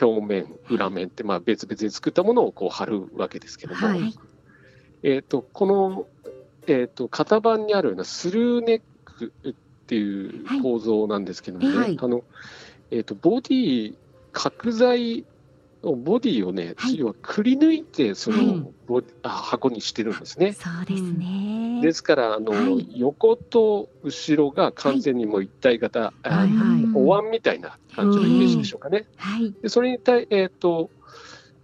[0.00, 4.14] 表面、裏面って、まあ、別々に作ったものをこう貼るわけですけども、はい、
[5.02, 6.06] えーと、この、
[6.66, 9.54] えーと、型番にあるようなスルーネックっ
[9.86, 12.22] ていう構造なんですけどもね、はい、あの
[12.90, 13.94] えーと、ボディ
[14.32, 15.24] 角材
[15.82, 20.52] ボディをね、はい、要はくり抜いてその、はい、あ箱にしてるんですね。
[20.52, 21.80] そうですね。
[21.82, 29.06] ですからあの、はい、横と後ろが完全にもう一体型、はい、お椀みたいな感じのイメージでしょうかね。
[29.16, 30.90] はい、でそれに対えっ、ー、と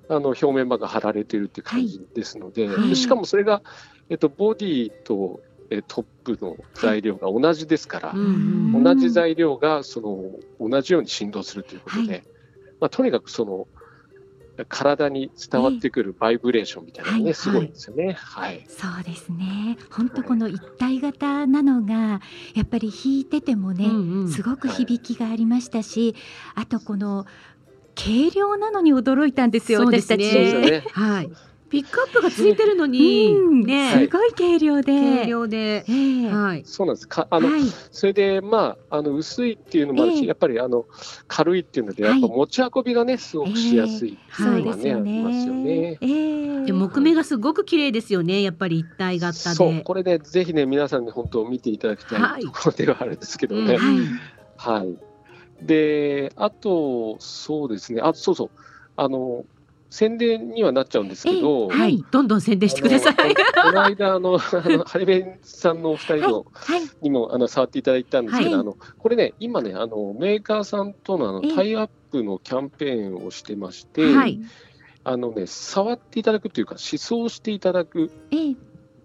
[0.09, 3.63] あの表面板が貼られているっていう感じですので、でしかもそれが
[4.11, 5.41] えっ、ー、とボディと
[5.71, 12.23] えトップの材料が同じですから、同じ材料がその同じように振動するということで、
[12.81, 13.67] まあ、とにかくその
[14.69, 18.13] 体に伝わってくるバイブレーションみたいなね、はい、すごいですよね。
[18.13, 18.65] はい。
[18.69, 19.77] そうですね。
[19.91, 22.21] 本当この一体型なのが、
[22.55, 26.15] やっぱり弾いててもね、うんうん、すごく響きがありましたし、
[26.55, 27.27] はい、あとこの
[27.97, 30.21] 軽量なのに驚いたんですよ、私たち。
[30.21, 31.31] ね、はい。
[31.75, 37.09] ピックアップがついてるのに、うん、ね、すごい軽量で、軽量で、えー、はい、そうなんです。
[37.09, 40.87] かあの、はい、それでまああの薄いっていうのもあるし、えー、やっぱりあの
[41.27, 45.99] 軽いっていうのでやっぱ持ち運びがねすごくしやすいっていうのがね、えー、ありますよね。
[46.01, 48.41] えー、で木目がすごく綺麗ですよね。
[48.43, 49.57] やっぱり一体型で。
[49.57, 49.83] そう。
[49.83, 53.77] これねぜひね皆さんに本当見ていただきたいところではあるんですけどね。
[53.77, 54.97] はい、はい。
[55.61, 58.01] であとそうですね。
[58.01, 58.51] あそうそう。
[58.97, 59.45] あの
[59.95, 63.15] 宣伝にはなっちゃうんですけど、はい、どんどん宣伝してください。
[63.15, 74.41] この間あの、あのハリベンさんのお二人の、はい、にもあの触っていただいたんですけど、はい、あのこれね、今ね、あのメーカーさんとのあのタイアップのキャンペーンをしてまして、はい、
[75.05, 78.11] あのね、触っていただくというか、思想していただく。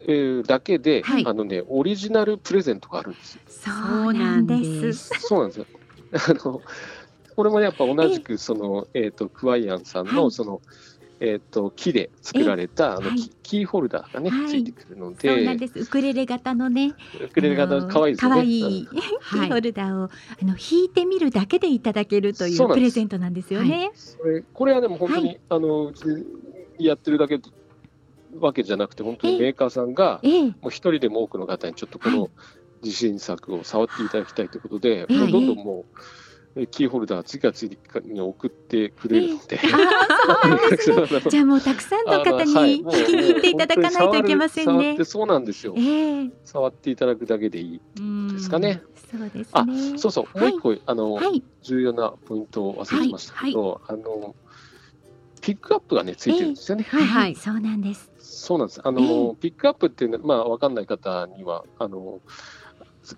[0.02, 3.42] えー、だけで、はい、あのね、オリジナルプレゼントがあるんですよ。
[3.48, 3.72] そ
[4.10, 5.12] うなんです。
[5.20, 5.66] そうなんですよ。
[6.14, 6.62] あの
[7.40, 10.62] これもやっぱ同じくその、えーと、クワイアンさんのその、はい
[11.22, 15.80] えーと、木で作られたあの、はい、キーホルダーがね、はい、ついてくるのでそうなんです。
[15.80, 18.30] ウクレレ型のねウクレレ型可愛いですね。
[18.34, 18.88] 可愛い
[19.32, 20.10] キーホルダーを、あ
[20.42, 23.92] の弾いてみるだけでいただけるというプレゼントなんですよね。
[23.96, 25.94] それこれはでも本当に、あの
[26.78, 27.40] やってるだけ
[28.38, 30.20] わけじゃなくて本当にメーカーさんが、
[30.60, 32.30] もう一人でも多くの方にちょっとこの
[32.84, 36.29] 自信作を触っていただきたいということで、もうどんどんもう。
[36.68, 39.60] キーホルダー次々に送ってくれるので、
[41.30, 44.98] じゃあもうたくさんの方に聞き に行っていただかないといけませんね。
[45.04, 47.82] そうなんですよ、えー、触っていただくだけでいい
[48.32, 48.82] ですかね。
[49.12, 49.66] そうです、ね、あ
[49.98, 54.36] そうそう、もう一個、あの、はい、重要なポイントを忘れてましたけど、はい、あの
[55.42, 56.86] ピックアップがねついてるんですよね。
[56.88, 58.12] えー、はい、はい、そうなんです。
[58.20, 58.82] そうなんです。
[58.84, 62.20] あの、えー、ピックアップっていうのは、まあ、わかんない方には、あの、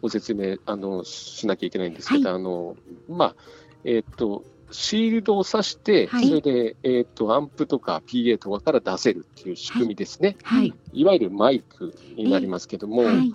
[0.02, 2.76] ご説明あのしなきゃいけないんですけど、はい、あの
[3.10, 3.36] まあ
[3.84, 13.34] えっ、ー、とシールドを挿して、はい、それで、えーと、アンプとか PA とかから出せるっていう仕組みですね、はい、いわゆるマイクになりますけども、えー、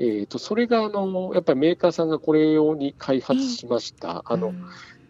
[0.00, 4.52] えーとそれがあのやっぱりメーカーさんがこれ用に開発しました、あの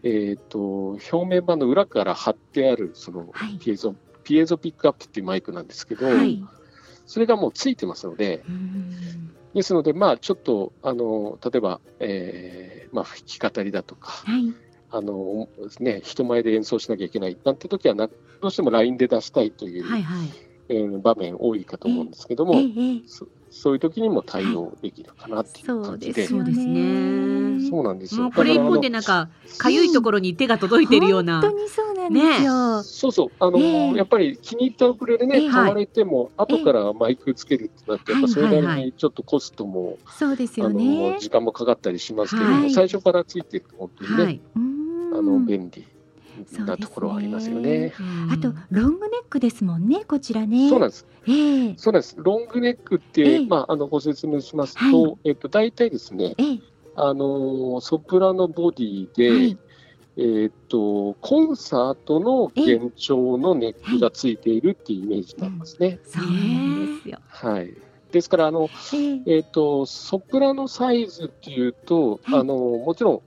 [0.04, 6.06] えーと、表面板の裏から貼ってあるそのピエゾ、はい、ピエゾピックアップっていうマイクなんですけど、
[7.06, 8.44] それがもうついてますので、
[9.54, 14.52] ですので、まあ、ちょっと、あの、例えば、えー、まあ、弾き語りだとか、はい、
[14.90, 15.48] あの、
[15.80, 20.28] ね、人前で演奏しなきゃいけないなんて時はな、どうしても LINE で出したいという、はいはい、
[20.68, 26.26] えー、場面多いかと思うんですけども、えーえー、そういう時にも対応できるかなっていう感じで。
[26.26, 27.70] そうですね。
[27.70, 28.30] そうなんですよ。
[28.34, 29.28] これ一本でなんか、
[29.58, 31.40] かゆいところに手が届いてるような。
[31.40, 32.78] 本当にそうなんですよ。
[32.78, 33.28] ね、そうそう。
[33.38, 41.16] あの、えー、やっぱり気に入ったウクレレね、買われても、後からマイクつけるってなって、やっぱそれなりにちょっとコストも、そうですよね。
[41.20, 44.40] 時間もかかったりしますけども、最初からついてると本当にね、
[45.14, 45.86] あの、便利。
[46.64, 47.92] なところはありますよね。
[48.32, 50.68] あとロングネックですもんね、こちらね。
[50.68, 51.06] そうなんです。
[51.26, 52.16] えー、そうなんです。
[52.18, 56.60] ロングネックって、えー、まああのご説明しますと、はい、えっと大体ですね、えー、
[56.96, 59.58] あのソプラノボディで、はい、
[60.16, 65.98] えっとコンサートの幻聴のネックがついているっていうイメージになりますね。
[66.04, 67.18] そうなんですよ。
[67.26, 67.74] はい。
[68.12, 68.68] ですからあの、
[69.26, 73.22] えっとソプラノサイズっていうと、あのもちろん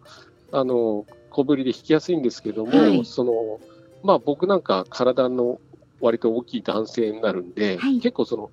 [0.53, 1.05] あの
[1.38, 3.60] 小ぶりで弾きやすいんですけども、はい、その
[4.04, 5.60] まあ、僕なんか体の
[6.00, 8.52] 割と大きい男性になるんで、はい、結構その、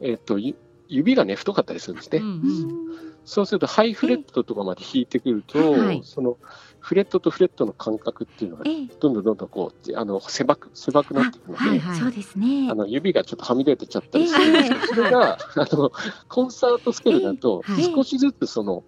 [0.00, 0.38] えーと、
[0.88, 2.68] 指がね太かったりするんですね、うんうん、
[3.24, 6.36] そうするとハイフレットとかまで弾いてくると、はい、その
[6.80, 15.92] フレットとフレットの間隔っていうのがどんどんどんどんこうあの狭く狭くなっていくので、はいはい、そうですね、あの指がちょっとはみ出てちゃったりするんですけど、それがあの
[16.28, 17.62] コンサートスケールだと
[17.94, 18.84] 少しずつその、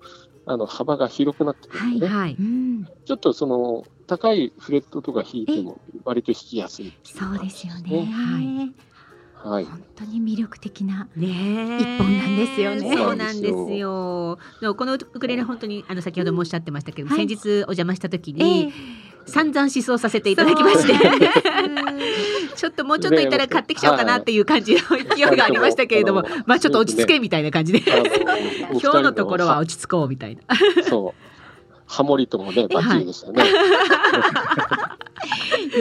[0.47, 2.37] あの幅が広くなってくるので、はいはい、
[3.05, 8.07] ちょっとその高いフレットとか弾いても割と弾きやすい、ね、そうですよね。
[8.07, 8.75] はい。
[9.45, 11.27] はい、本当に魅力的な一
[11.99, 12.97] 本なんですよね。
[12.97, 14.39] そうなんですよ。
[14.61, 18.73] このウクレレ本当にあの先ほどもおっしゃってましたけど、はい、先日お邪魔した時に、えー、
[19.27, 20.95] 散々思想させていただきまして。
[22.55, 24.81] ちょっともうちょっといたら買ってきちゃおうかなっていう感じの
[25.17, 27.83] 勢いがありましたけれども、まあちょっと落ち着けみたいな感じで、
[28.81, 30.43] 今日のところは落ち着こうみたいな。
[30.85, 31.23] そう。
[31.87, 33.45] ハモリともね、バッチリでしたね。
[33.45, 33.47] い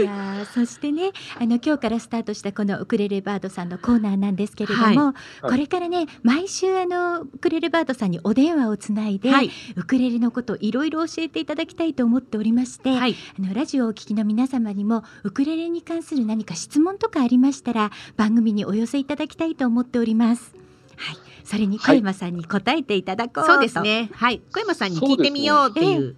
[0.04, 20.56] やそしてねあの今日からスタートしたこのウクレレバードさんのコーナーなんですけれども、はい、これからね毎週あのウクレレバードさんにお電話をつないで、はい、ウクレレのこといろいろ教えていただきたいと思っておりまして、はい、あのラジオをお聞きの皆様にもウクレレに関する何か質問とかありましたら番組にお寄せいただきたいと思っております。
[20.98, 24.10] はい、それに小山さんに答えていただこう、そうですね。
[24.14, 26.16] はい、小山さんに聞いてみようっていう。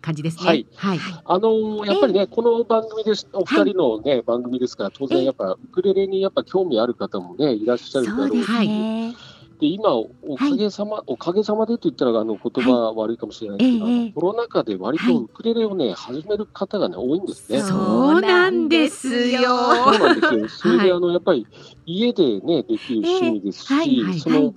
[0.00, 0.44] 感じですね。
[0.44, 0.66] はい。
[0.76, 9.16] はい、あのー、やっぱりね、この番組です、お二人のね、番組ですから、当然やっぱ、ウクレレにやっぱ興味ある方もね、いらっしゃるだろうし。
[9.60, 17.60] で今、おかげさま、はい、おかげさまでと言ったらあの言葉悪いかもしれないですけど、はい、コロナ禍で割とウクレレをね、はい、始める方がね、多いんですね。
[17.60, 19.42] そうなんですよ。
[19.42, 20.48] そうなんですよ。
[20.72, 21.46] それで、あの、やっぱり
[21.84, 24.54] 家でね、できる趣味ですし、その、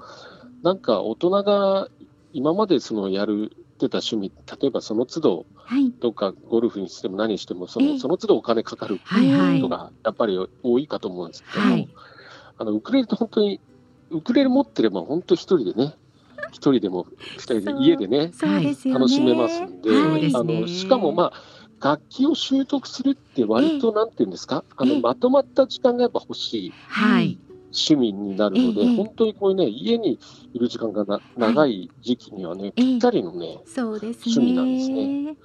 [0.61, 1.89] なんか大人が
[2.31, 5.45] 今までそのやるってた趣味、例えばその都度、
[5.99, 9.03] どっかゴルフにしても何してもその、その都度お金かかるこ
[9.61, 11.89] とがやっぱり多いかと思うんですけども、はい、
[12.59, 13.59] あのウクレレって本当に、
[14.11, 15.95] ウクレレ持ってれば本当一人でね、
[16.51, 17.07] 一人でも
[17.37, 18.31] 二人で家でね、
[18.93, 19.89] 楽しめますんで、
[20.35, 26.73] あのしかもまあ、楽器を習得するって割となんていうんですか、あのまとまった時間がやっぱ欲しい。
[26.87, 27.37] はい
[27.73, 30.19] 趣味になるので、ええ、本当にこういうね、家に
[30.53, 35.35] いる時間がな長い時期にはね、ぴったりのね、趣味なんですね。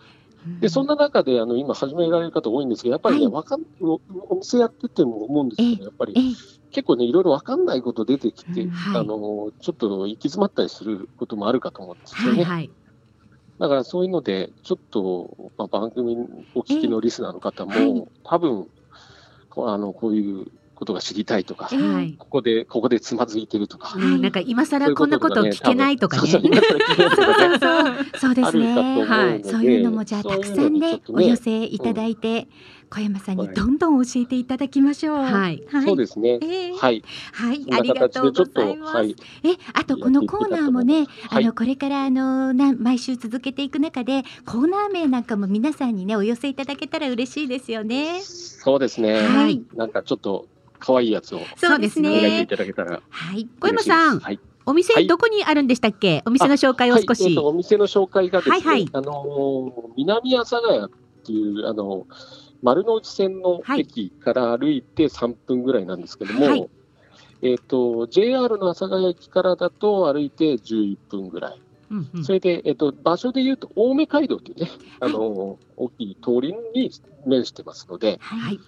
[0.61, 6.15] で、そんな中で、あの、今始められる方多いんですけど、やっぱりね、わ、はい、かん、お店やってても思うんですけど、やっぱり、
[6.71, 12.43] 結構ね、いろいろわかんないこと出てきて、はい、あの、ちょっと行き詰まったりすることもあるかと思うんですよね。
[12.43, 12.71] はいはい。
[13.59, 16.17] だからそういうので、ちょっと、まあ、番組
[16.55, 18.69] お聞きのリスナーの方も、多分、
[19.57, 20.47] あの、こういう
[20.79, 23.99] ことが知りたいとか、はい、ここで、ここでつまずいてるとか。
[23.99, 26.29] なんか今更こんなこと聞けないとかね。
[28.21, 29.05] そうですね。
[29.05, 29.43] はい。
[29.45, 32.47] そういうのもじゃあたくさんね、お寄せいただいて、
[32.91, 35.17] 小山さんにどんどん教えていただきましょう。
[35.17, 35.65] はい。
[35.85, 36.39] そうですね。
[36.79, 37.03] はい。
[37.33, 37.67] はい。
[37.73, 38.99] ありがとうございます。
[39.03, 39.15] え、
[39.75, 48.21] あとこのコーナーもね、あのこれからあのな毎週続けていく中でコーナー名なんかも皆さんにねお寄せいただけたら嬉しいですよね。
[48.23, 49.21] そうですね。
[49.21, 49.61] はい。
[49.75, 50.47] なんかちょっと
[50.79, 52.11] 可愛いやつをそうですね。
[52.11, 53.03] 描いていただけたら。
[53.09, 53.49] はい。
[53.61, 54.21] 小山さん。
[54.21, 54.41] はい。
[54.67, 57.25] お店どこにあるんでしたっけ、お店の紹介を少し。
[57.25, 60.89] はいえー、お店の紹介がですね、はいはい、あの南阿佐ヶ谷っ
[61.25, 62.07] ていうあの
[62.63, 66.69] 丸の内線の駅から歩いて3分ぐらいなんですけども、はい、
[67.41, 71.61] えっ、と JR の阿佐ヶ谷駅からだと歩いて11分ぐらい。
[71.91, 74.71] うんうん、それで、えっ、と、場所でいうと、青梅街道というね、
[75.01, 76.91] あの、はい、大きい通りに
[77.25, 78.61] 面してますので、はい、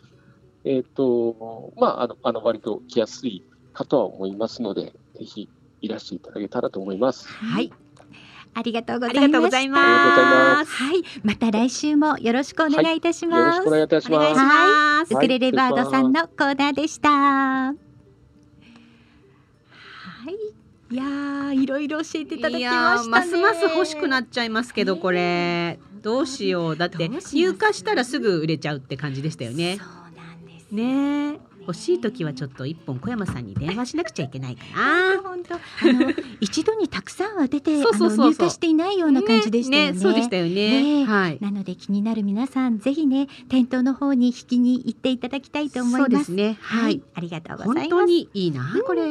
[0.65, 5.49] えっ、と、まあ、あの、あの割と来やすいかとは思いますので、ぜひ
[5.81, 7.29] いらしていただけたらと思います。
[7.29, 7.73] はい。
[8.53, 9.13] ありがとうござ
[9.61, 10.73] います。
[10.73, 13.61] はい、また来週もよろしくお願いいたします。
[13.61, 14.41] はい、よろしくお願いいたします。
[14.41, 17.11] はい、ウクレレバードさんのコーナーでした。
[17.11, 17.75] は
[20.91, 26.77] い、いやいろいろ教えていただきましたますます欲しくなっちゃいますけど、これどうしよう。
[26.77, 29.79] だって入荷したらすぐ売れちゃうって感じでしたよね。
[30.71, 31.50] そうなんですね。
[31.71, 35.23] 欲しい時はちょっと一本小山さんに電話しなくちゃいけないかな。
[35.23, 35.55] 本当
[36.41, 39.93] 一度にたくさんは出てそうそう入荷していないような感じでしたよね。
[39.93, 41.03] ねねそうでしたよね。
[41.03, 41.39] ねはい。
[41.41, 46.11] なので気になる皆さんぜひね店頭の方に引きに行っていただきたいと思います。
[46.11, 46.59] そうですね。
[46.61, 47.01] はい。
[47.15, 47.91] ありがとうございます。
[47.91, 49.03] 本当にいいなこれ。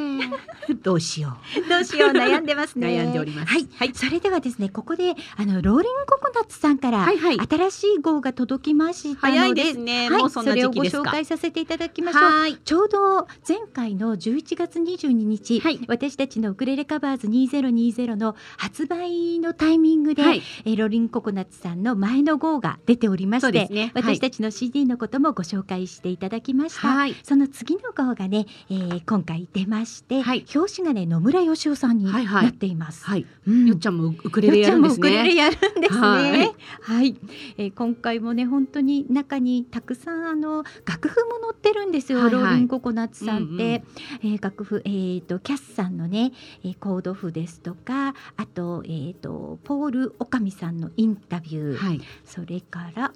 [0.83, 1.69] どうしよう。
[1.69, 2.87] どうしよう悩んでますね。
[2.87, 3.53] 悩んでおります。
[3.53, 3.67] はい。
[3.77, 3.91] はい。
[3.93, 10.09] それではですねここであのローリングココナッツさんから、はいはい、新しい号が届きました早いですね。
[10.09, 10.97] はい、もうそんな時期ですか。
[10.97, 12.48] それをご紹介させていただきましょう。
[12.49, 12.57] はい。
[12.63, 30.21] ちょうど前回の11月22日、はい、私たちのウクレレカバーズ2020の発売のタイミングで、はい、えロリンココナッツさんの前の号が出ておりまして、ね、私たちの CD のこともご紹介していただきました、はい、その次の号がね、えー、今回出まして、
[30.55, 33.27] 表紙がね野村義雄さんになっています、はい。
[33.45, 34.97] うん、よっちゃんもウクレレやるんですね。
[34.97, 36.51] ウクレレやるんですね。
[36.81, 37.15] はい、
[37.57, 46.31] えー、今回もね本当に中にたくさんあの楽譜も載ってるんですよ、ローリンココナッツさんって、うんうん、えー、楽譜、えーと、キャスさんのね、
[46.63, 53.13] えー、コード譜ですとかあと,、えーと、ポール・オカミさんのインタビュー、はい、それから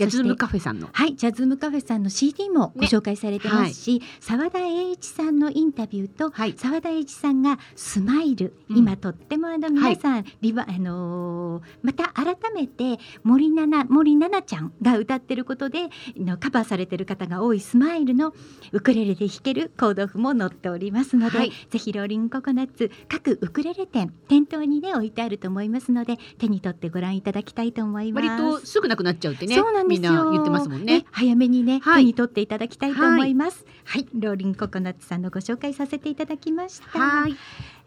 [0.00, 0.88] ジャズムカフェさんの。
[0.92, 18.32] はいジャズムカフェさんの CD もご紹介されてますし澤、ねはい、田栄一さんのインタビューと澤、はい、田栄一さんがスマイル、うん、今とってもあの皆さん、はい、リバあのー、また改めて森七森七ちゃんが歌ってることでのカバーされてる方が多いスマイルの
[18.72, 28.26] ウクレレで弾けるコード譜も載っておりますので、ぜひローリングココナッツ各ウクレレ店店頭にね置いてあると思いますので手に取ってご覧いただきたいと思います。
[28.26, 29.56] 割とすぐなくなっちゃうってね。
[29.56, 31.04] そうなんみんな言ってますもんね。
[31.10, 33.64] 早めにね、はい、手に取っていただきたいと思います。
[33.84, 36.98] はい、はい、ローリンココナッツさんのご紹介させていただきました。
[36.98, 37.36] はい。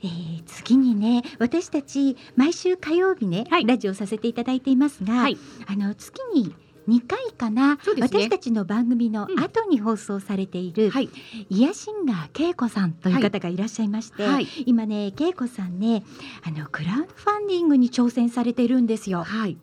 [0.04, 6.54] えー、次にね私たち毎週火曜日ね、はい、ラジオさせていただいていますが、はい、あの月に
[6.90, 11.10] 2回かな、ね、私たちの番組の後に放送されている、うんはい、
[11.50, 16.04] イヤシンガー恵子さんという方がいらっしゃいまして、はい、今ね恵子さんね
[16.44, 19.24] あのクラウドファンディングに挑戦されているんですよ。
[19.24, 19.58] はい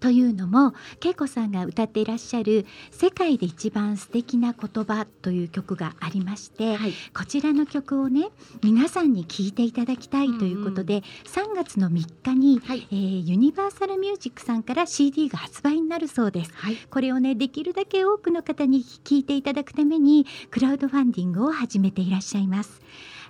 [0.00, 0.74] というのも
[1.04, 8.28] 恵子さんが歌っていらっしゃる「世界で一番素敵な言葉」という曲がありまして、はい、こちらの曲をね
[8.62, 16.52] 皆さんに聴いていただきたいということで、うんうん、3月の3日に、はい、えー、ユニバーサルミュージックさんから CD が発売になるそうです。
[16.54, 22.80] はい、これをねできるだけ多くの方に聴いていただくためにクラウドファンディングを始めていらっしゃいます。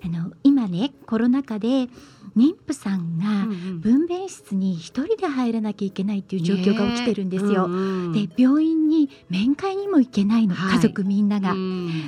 [0.04, 1.88] あの今ねコロナ禍で
[2.36, 3.46] 妊婦さんが
[3.80, 7.66] 分娩室に一人で入らなきゃいけないっていう状況が起きてるんですよ。
[7.68, 11.54] ねうんうん、で病院に面会にも行けないの、はい、家族みんなが。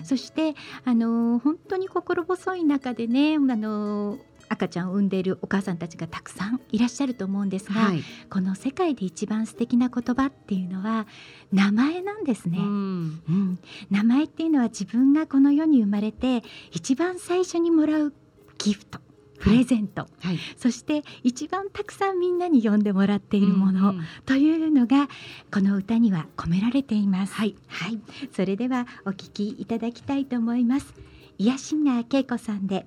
[0.05, 0.55] そして
[0.85, 4.19] あの本当に心細い中でねあの
[4.49, 11.07] 赤ちゃんを産んでいるお母さんたちがたくさんいらっしゃると思うんですが、はい、この世界で一番素敵な言葉っていうのは
[11.53, 13.59] 名前なんですね、うん、うん、
[13.91, 18.13] 名前っていうのは自分がこの世に生まれて一番最初にもらう
[18.59, 19.01] ギフト
[19.41, 23.95] プレゼント、はい、そして一番たくさんみんなに読んでもらっているもの、
[24.27, 25.09] というのが
[25.53, 27.35] この歌には込められています。
[27.35, 28.01] はい、はい、
[28.33, 30.95] それではお聞きいただきたいと思います。
[31.39, 32.87] イヤシンガー恵子さんで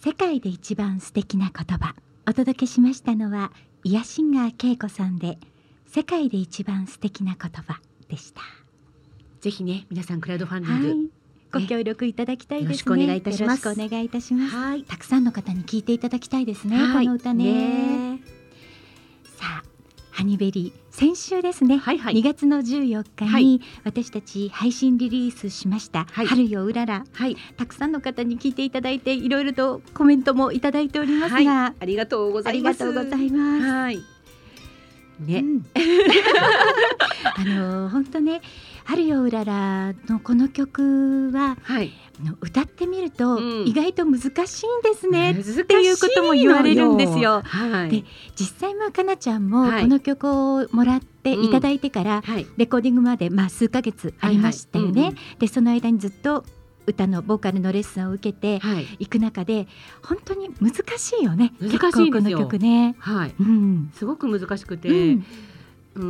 [0.00, 1.94] 世界で一番素敵な言葉。
[2.28, 3.50] お届けしましたのは
[3.82, 5.38] イヤシンガー恵子さんで
[5.86, 8.42] 世界で一番素敵な言葉でした。
[9.40, 11.19] ぜひね皆さんクラウドファンディング、はい
[11.52, 12.68] ご協力いただきたいですね。
[12.68, 13.68] よろしくお願いいたします。
[13.68, 14.56] お願いいたします。
[14.56, 16.78] はい、たくさんの方に聞いていただきたいですね。
[16.78, 18.14] この歌ね。
[18.14, 18.20] ね。
[19.24, 19.62] さあ、
[20.10, 32.84] ハニベリー先週ですね、はいはい、2月の14日に私たち配信リリースしました「はい、春ようらら」はい、たくさんの方に聞いていただいていろいろとコメントもいただいておりますが、はい、ありがとうございます。
[32.84, 33.66] ありがとうございます。
[33.66, 33.98] はい。
[35.20, 35.66] ね、うん、
[37.36, 38.42] あの本当ね
[38.90, 41.92] 春ようららのこの曲は、はい、
[42.40, 47.42] 歌ってみると意外と難しいんですね、うん、っていうことも言われるんですよ。
[47.44, 52.24] はい、で実際まあかなちゃんもこの曲をもらっていただいてから、
[52.56, 55.14] レコーディングまでまあ数ヶ月ありましたよね。
[55.38, 56.44] でその間にずっと
[56.84, 58.60] 歌のボーカルのレッスンを受けて
[58.98, 59.06] い。
[59.06, 59.68] く中で、
[60.02, 62.96] 本当に難しいよね難しいこの曲ね。
[62.98, 65.24] はい、うん、すごく難しくて、うん
[65.96, 66.04] う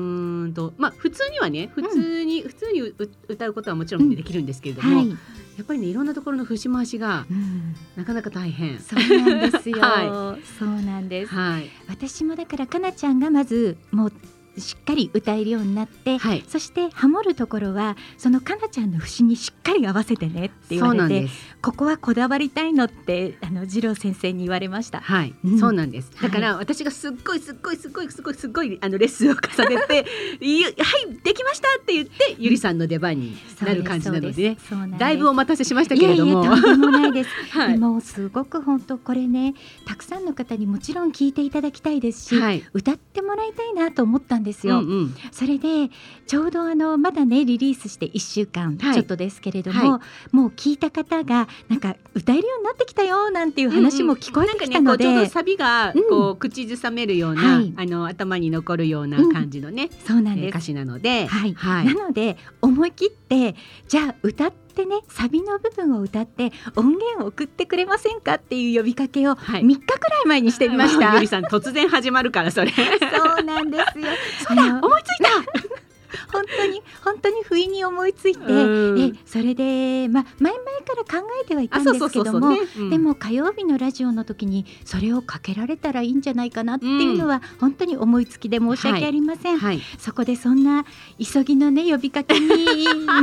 [0.47, 2.81] んとまあ普通にはね普通に、うん、普通に
[3.29, 5.17] 歌うことはもちろんできるんですけれども、うんはい、や
[5.63, 8.79] っぱりねいろんなところの節回しが、うん、なかなか大変。
[8.79, 9.81] そうなんですよ。
[9.81, 11.35] はい、そうなんです。
[11.35, 14.13] はい、私もだからかなちゃんがまずもう
[14.61, 21.29] しっかり歌えるようになって、はい、そしてハモるところはそのかなちゃんの節にしっかり合わせてねって言われて
[21.63, 25.01] ここはこだわりたいのってあの次郎先生に言われました。
[25.01, 26.11] はい、うん、そうなんです。
[26.23, 34.57] だから、私がすっごいすっごいすっごいすごいすごいあのレッスンを重ねて はいできましたって言ってゆりさんの出番になる感じなのでね。
[34.99, 36.43] だいぶお待たせしましたけれども。
[36.43, 37.31] いやいやとんでもないです。
[37.51, 39.55] はい、でもすごく本当これね
[39.85, 44.81] たくさんの方にもちろん聞いていただきたいですし、はい、歌ってもらいたいなと思ったんですよ。
[44.81, 45.91] うんうん、それで
[46.27, 50.01] ちょうどあのまだねリリースして1週間ちょっとですけれども、は
[50.33, 63.55] い、もう聞いた方がなんか歌えるようになってきたよなんていう話も聞こえてきたので、うんうんね、サビがこう、口ずさめるような、はい、あの頭に残るような感じのね、そうなんです、えー、歌詞なので、はい、はい、なので思い切って
[63.89, 71.15] じゃあ歌ってってねサビの部分を歌って音源を送ってくれませんかっていう呼びかけを3日くらい前にしてみました。
[71.15, 72.71] ゆりさん突然始まるからそれ。
[72.71, 74.07] そうなんですよ。
[74.47, 75.81] そうだ思いついた。
[76.33, 82.57] 本当に本当に不意に思いついて、えそれでまあ前々から考えてはいたんですけども、
[82.91, 89.59] でも火曜日のラジオの時にそれをかけられたらいいんじゃないかなっていうのは、本当に思いつきで申し訳ありません。
[89.59, 90.85] はいはい、そこでそんな
[91.19, 92.49] 急ぎのね呼びかけに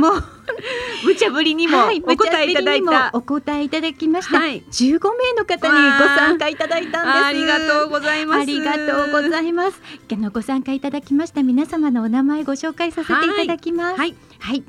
[0.00, 0.37] も
[1.04, 4.38] 無茶ぶりにもお答えいただいた、お答えいただきました。
[4.38, 7.24] はい、15名の方にご参加いただいたんです。
[7.24, 8.40] ありがとうございます。
[8.40, 9.80] ありがとうございます。
[10.12, 11.42] あのご参加いただきました。
[11.42, 13.98] 皆様のお名前ご紹介させていただきます。
[13.98, 14.64] はい、はい、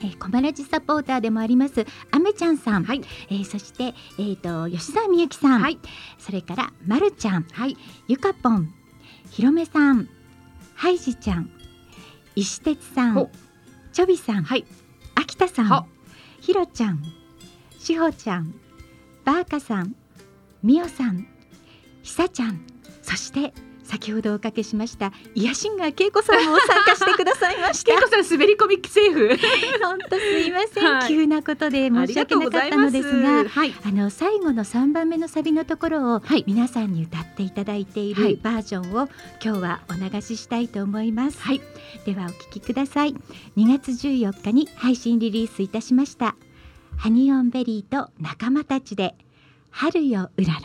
[0.00, 3.00] えー、コマラジサポーターでもありますあめちゃんさん、はい、
[3.30, 5.78] えー、そしてえっ、ー、と吉澤美幸さん、はい、
[6.18, 7.76] それからまるちゃん、はい、
[8.08, 8.72] ゆかぽん、
[9.30, 10.08] ひろめさん、
[10.74, 11.50] はいじちゃん、
[12.34, 13.30] 石鉄さん、
[13.92, 14.66] ちょびさん、はい、
[15.18, 15.88] 秋田さん、
[16.40, 17.02] ひろちゃん、
[17.78, 18.54] しほちゃん、
[19.24, 19.96] ばーかさん、
[20.62, 21.26] みおさん、
[22.02, 22.60] ひさちゃん、
[23.02, 23.54] そして
[23.86, 27.92] 先ほどおかけしましたイヤシンガー恵子さんも参加してくださいました。
[27.92, 29.28] 恵子さん滑り込みセーフ。
[29.82, 39.08] 本当すいません、はい、急なことで申し訳なかったのですが、はい、あの最後の三番目のサビのところを皆さんに歌っていただいているバージョンを
[39.42, 41.60] 今日はお流ししたいと思います、はい、
[42.04, 43.14] ではお聞きください。
[43.56, 46.36] 2月14日に配信リリースいたしました
[46.96, 49.14] ハニオンベリーと仲間たちで
[49.70, 50.60] 春ようらら。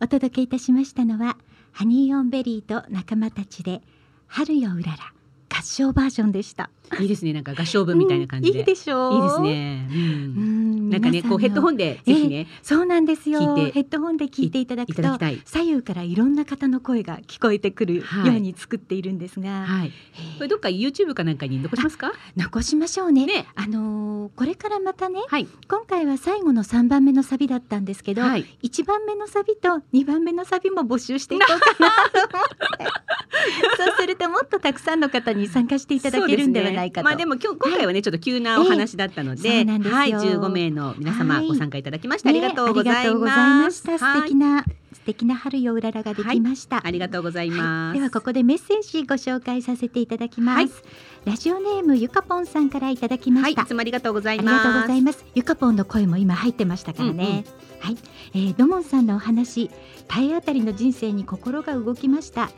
[0.00, 1.36] お届けいたしましたのは
[1.78, 3.82] ハニーオンベリーと仲間たちで
[4.26, 5.12] 春ようらら
[5.48, 6.70] 合唱バージョンでした。
[7.00, 7.32] いいですね。
[7.32, 9.14] なんか合唱部みたいな感じで、うん、いいでしょう。
[9.14, 13.56] いいですね、うん、なんかねこうヘッドホンでぜひね、そうなんですよ。
[13.56, 15.02] ヘッドホンで聞いていただくと
[15.44, 19.92] 左右からいろんな方の声が聞こえてくるように作っているんですが、はい、
[20.36, 22.12] これどっか YouTube かなんかに残しますか？
[22.36, 31.90] 残しましょうね、ね、あのー、これからまたね、はい、今回は最後の三番目のサビだったんですけど、はい、1番目のサビと二番目のサビも募集していこうかな
[32.30, 33.08] と思って。
[33.76, 37.04] そうするともっとたくさんの方に参加していただけるんではないかと。
[37.04, 43.98] まあでも今日今回はね、ちょっと急なお話だったので、えー、はい、15名の皆様ご参加いただきまして、ありがとうございました。
[43.98, 50.82] 素敵な、素敵な春ようららができました、ありがとうございます、ではここでメッセージご紹介させていただきます。
[51.24, 53.62] ラジオネームゆかぽんさんからいただきました。
[53.62, 54.48] いつもありがとうございます。
[54.48, 55.24] ありがとうございます。
[55.34, 57.44] ゆかぽんの声も今入ってましたからね。
[57.80, 57.96] はい、
[58.34, 59.70] えー、ドモンさんのお話、
[60.08, 62.50] 体当たりの人生に心が動きました。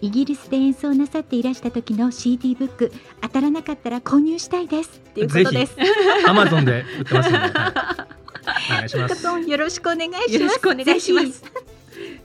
[0.00, 5.76] イギリスで演奏なさっていらした時の CD ブック当たらなかったら購入したいですっていうことです。
[6.26, 7.52] アマゾンで売ってますので、はい、
[8.70, 9.26] お願いします。
[9.48, 10.32] よろしくお願いします。
[10.34, 11.44] よろしくお願いします。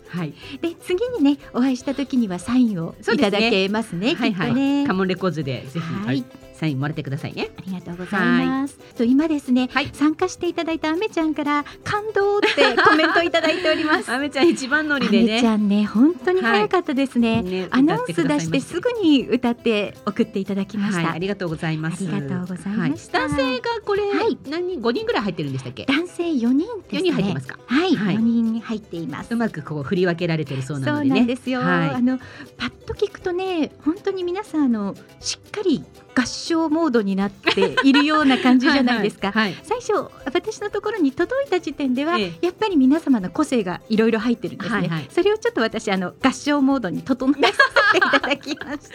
[0.09, 0.33] はい。
[0.61, 4.13] で次にねお会いした時にはサインをいただけますね。
[4.13, 4.87] ねはいはい、ね。
[4.87, 6.07] カモンレコーズでぜひ。
[6.07, 6.23] はい。
[6.59, 7.51] サインもらってくださいね。
[7.57, 8.77] ありがとうございます。
[8.97, 12.47] と今ですね、はい、参加していただいたあめちゃんから感動って
[12.83, 14.11] コメントいただいております。
[14.11, 15.33] あめちゃん一番乗りでね。
[15.33, 17.35] あめちゃんね本当に早かったですね。
[17.35, 17.43] はい。
[17.43, 22.05] ね、アナウンス出してすぐに歌って送っていただきました、はい、ありがとうございます。
[22.05, 24.03] ありがとうございます、男性がこれ、
[24.49, 25.85] 何人5人ぐらい入ってるんでしたっけ？
[25.85, 26.99] 男性4人ですね。
[26.99, 27.59] 4人入ってますか？
[27.65, 29.33] はい、はい、4人入っています。
[29.33, 32.17] うまくこう振り分けられてるそうなので、ね、そうなんですよ、あの
[32.57, 35.83] パッと聞くとね本当に皆さんあのしっかり
[36.19, 39.31] 合唱モードになっているような感じじゃないですか。
[39.31, 39.93] はい、最初
[40.25, 47.53] 私のところに届いた時点では、ええ、やっぱり皆様の個性がいろいろ入ってるんですね、はいはい、それをちょっと私あの合唱モードに整えさ
[47.93, 48.89] せていただきました。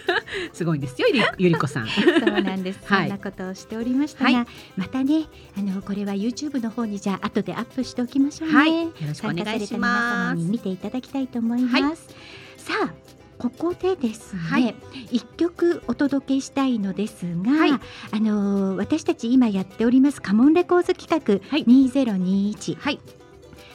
[0.54, 1.88] すごいですよゆりこさん。
[1.88, 1.92] そ
[2.26, 5.26] うなんです、はい、そんなことをしておりましたが、はい、またね
[5.58, 10.34] あのこれは YouTube の方にじゃあ後でアップしておきましょうね、はい、よろしくお願いします。
[10.34, 12.08] 皆様に見ていただきたいと思います、
[12.56, 13.09] さあ
[13.40, 14.74] ここでですね、はい、
[15.12, 17.80] 1曲お届けしたいのですが、はい、あ
[18.20, 23.00] の私たち今やっておりますカモンレコーズ企画2021、はい、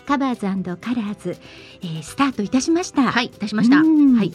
[0.05, 0.41] カバーズ
[0.77, 1.35] カラーズ、
[1.81, 3.11] えー、スタートいたしました。
[3.11, 3.77] はい、いたしました。
[3.77, 4.31] はい、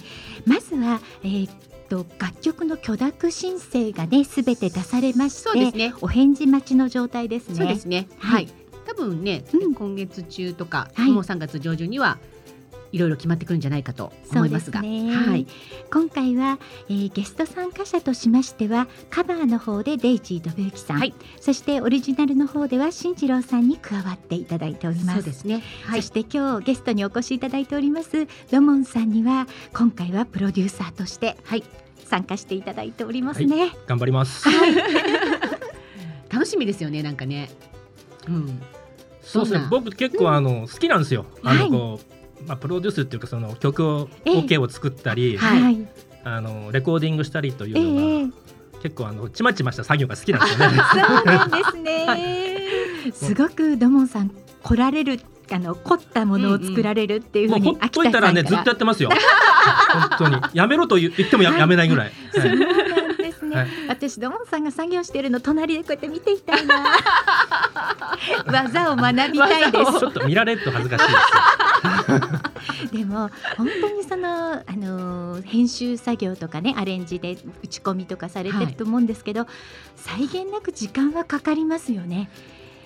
[0.47, 1.49] まずは、えー、
[1.89, 7.55] と楽曲の許諾申請がねすべて出されまして、ね、お返事待ちの状態ですね。
[7.55, 8.09] そうですね。
[8.19, 8.49] はい。
[8.87, 12.19] 多分ね、うん、今月中とか、はい、もう3月上旬には
[12.93, 15.47] いろいろ決まってくるんじゃないかと思いますが、ね、はい、
[15.93, 25.19] 今回は、えー、ゲスト参加者としましてはカバーの方でデイジー信之さん、はい、そしてオリジナルの方では進次郎さんに加わっていただいております。
[25.19, 31.65] そうですね、はい、そして今日ゲストにお越しいただいておりますロモンさんには今回はプロデューサーとして、はい、
[32.05, 33.61] 参加していただいておりますね。
[33.61, 34.49] はい、頑張ります。
[34.49, 34.75] はい、
[36.29, 37.51] 楽しみですよねなんかね。
[38.29, 38.61] うん。
[39.23, 39.67] そうですね。
[39.71, 41.27] 僕結構あの、好きなんですよ。
[41.45, 42.20] あのこう。
[42.47, 45.89] まあ、プロデュースっていうかその曲を OK を作ったり、はい、
[46.25, 50.79] あのレコーディングしたりというのが、結構あのちまちました作業が好きなんですよね。
[50.79, 52.17] そうなんですね、は
[53.09, 54.31] い、すごくドモンさん
[54.63, 55.21] 来られる
[55.53, 59.11] あの凝ったものを作られるっていうふうに、うんうん、ほっといたらねずっとやってますよ。
[60.19, 60.41] 本当に。
[60.55, 62.13] やめろと言ってもややめないぐらい。
[62.35, 63.01] はい
[63.51, 66.85] ね、はい、私ドモンさんが作業してるの隣でこうやって見ていたいな。
[68.47, 69.99] 技を学びたいです。
[69.99, 71.13] ちょっと見られると恥ずかしいで
[73.07, 79.49] も本当にそのあの編集作業とかねアレンジで打ち込みとかされてると思うんですけど、はい、
[79.97, 82.31] 際限なく時間はかかりますよね。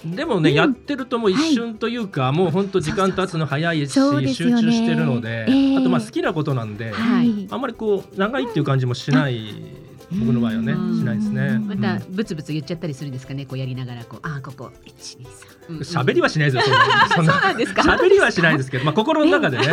[0.04, 9.84] でもね、うん、やってるともう一瞬というか、はい、もう本当時間経つの早いし、ね、集中してるので、えー、あとまあ好きなことなんで、はい、あんまりこう長いっていう感じもしない。
[10.12, 11.58] 僕の場合はねしないですね。
[11.58, 13.46] またブツブツ言っちゃったりするんですかね。
[13.46, 15.53] こうやりながらこうあここ一二三。
[15.68, 16.76] 喋りはしないですよ。
[17.14, 17.32] そんな。
[17.32, 17.82] そうなんですか？
[17.82, 19.64] 喋りはしないですけど、まあ心の中でね。
[19.66, 19.72] えー、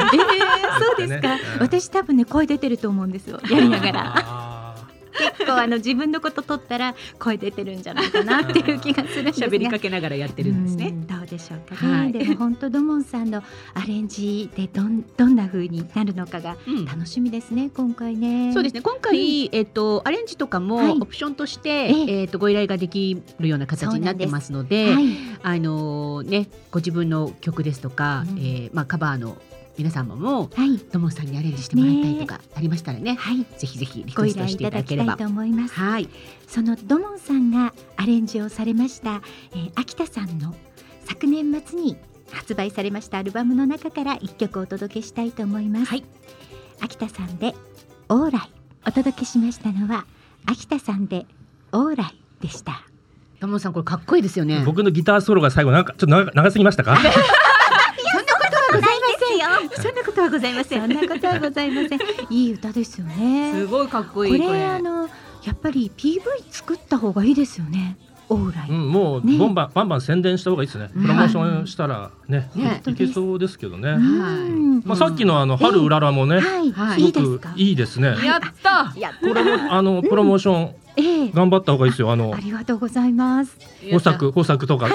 [0.84, 1.38] そうですか。
[1.60, 3.40] 私多分ね声出てると思うんですよ。
[3.50, 4.51] やりながら。
[5.12, 10.92] 結構あの自分のこと取ったら声出てるんじゃないかなっていう気がするんです喋りかけながらやってるんですね。
[11.08, 11.94] どうでしょうかね。
[11.94, 13.44] はい、でも本当ドモンさんの
[13.74, 16.58] アレンジでどんどんな風になるのかが
[16.88, 18.54] 楽しみですね、うん、今回ね。
[18.54, 18.82] そうですね。
[18.82, 25.06] 今回、うん、えっとアレンジとかもオプションとして、はい、えっとご依頼ができるような形になってますので、ではい、
[25.44, 29.38] あのねご自分の曲ですとか、うん、えー、まあカバーの
[29.78, 35.74] 皆様も、はい、ともさんにアレンジしてもらいたいとかありましたらね、はい、ぜひぜひリクエストしていただければと思います。
[35.76, 36.10] はい、
[36.48, 39.22] そのドモンさんがアレンジをされました、
[39.54, 40.56] えー、秋田さんの
[41.06, 41.98] 昨年末に
[42.32, 45.86] 発売されましたアルバムの中から一曲お届けしたいと思います。
[45.86, 46.04] はい、
[46.82, 47.54] 秋田さんで
[48.10, 48.42] オーライ
[48.88, 50.06] お届けしましたのは
[50.46, 51.26] 秋田さんで
[51.72, 52.84] オーライでした。
[53.40, 54.62] トモさんこれかっこいいですよね。
[54.66, 56.98] 僕のギターソロが最後なんかちょっと長長すぎましたか？
[59.76, 60.82] そんなことはございません。
[60.82, 62.00] そんなことはございません。
[62.30, 63.54] いい歌ですよね。
[63.56, 64.40] すごいかっこいい。
[64.40, 65.10] これあの
[65.44, 67.98] やっぱり PV 作った方がいいですよね。
[68.30, 70.90] オーライ、うん、もう、ね、ボンバンバンバン宣伝した方がいいですね。
[70.94, 73.90] プロモーションしたらね、ねいけそうですけどね。
[73.90, 74.00] はい。
[74.88, 76.72] まあさっきのあの春うららもね、はい、
[77.12, 78.16] すごくいいですね。
[78.24, 78.94] やった。
[79.22, 82.12] これもあのプロモーションええ、頑張った方がいいですよ。
[82.12, 83.58] あのありがとうございます。
[83.82, 84.88] 豊作豊作とか、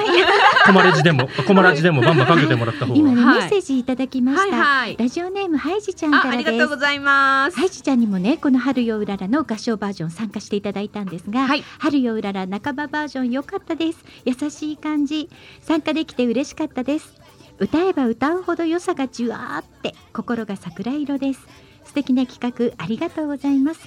[0.67, 2.99] コマレジでもコマラジでもバンバンかけてもらった方が。
[2.99, 4.57] 今ね、メッセージいただきました。
[4.57, 7.57] はいはい、ラジオネームハイジちゃんからありがとうございます。
[7.57, 14.05] ハイジちゃんにもねこの春ようららの合唱バージョン参加していただいたんですが、はい、春ようらら半ばバージョン良かったです。
[14.25, 15.31] 優しい感じ
[15.61, 17.15] 参加できて嬉しかったです。
[17.59, 21.41] 歌えば歌うほど良さがじゅわーって心が桜色です。
[21.85, 23.81] 素敵な企画ありがとうございます。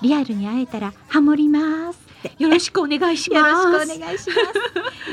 [0.00, 2.42] リアルに会えたらハモりますって。
[2.42, 3.66] よろしくお願いします。
[3.66, 4.38] よろしくお願いします。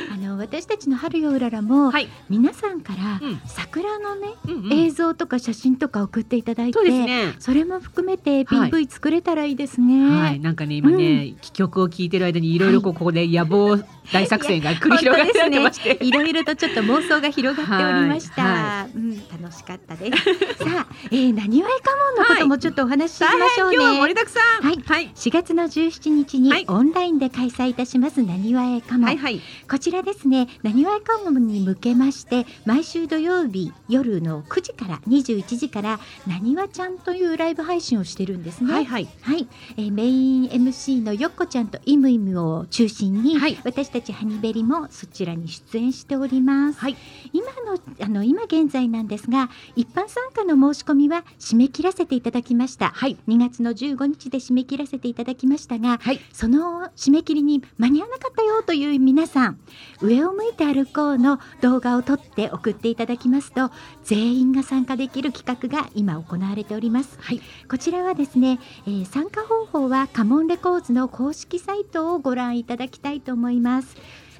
[0.14, 10.10] あの私たちの春ようららも、はい、皆さんから桜のね、うん、映像とか写真とか送っていただいて、そね、それも含めて PV 作れたらいいですね。
[10.10, 13.78] はい、はい、なんかね今ね、うん、曲を聴いてる間にいろいろここで野望
[14.12, 18.42] 大作戦が繰り広がってまして、いろいろとちょっと妄想が広がっておりました。
[18.44, 20.24] はい、うん、楽しかったです。
[20.64, 23.78] さあ、えー、なにわいかもんのこともちょっとお話ししましょうね。
[23.78, 24.66] はい、盛りだくさん。
[24.66, 38.74] はい、はい、4月の17日にオンラインで開催いたしますなにわえかも、はいはい、こちらですねなにわえかもに向けまして毎週土曜日夜の9時から21時からなにわちゃんというライブ配信をしてるんですね。
[38.74, 39.48] はい、はい、はい、
[39.78, 46.80] えー、メイン MC のよっこちゃんとイムイムを中心に、はい、私たちハニベリもそちらに出演しております。
[46.80, 46.98] はい、
[47.32, 52.90] 今のあの今現在なんですが一般参加の申し込みは締め切らせていただきました。
[52.90, 59.60] はい、2月の15日で締め切らせていただきましたが、はい、その締め切りに間に合わなかったよという皆さん
[60.02, 63.72] 上を向いて歩こうの動画を撮って送っていただきますと
[64.04, 67.18] 全員が参加できる企画が今行われております。
[67.22, 73.98] はい、こちらはですね、えー、参加方法はカモンレコーズの公式サイトをご覧いただきたいと思います。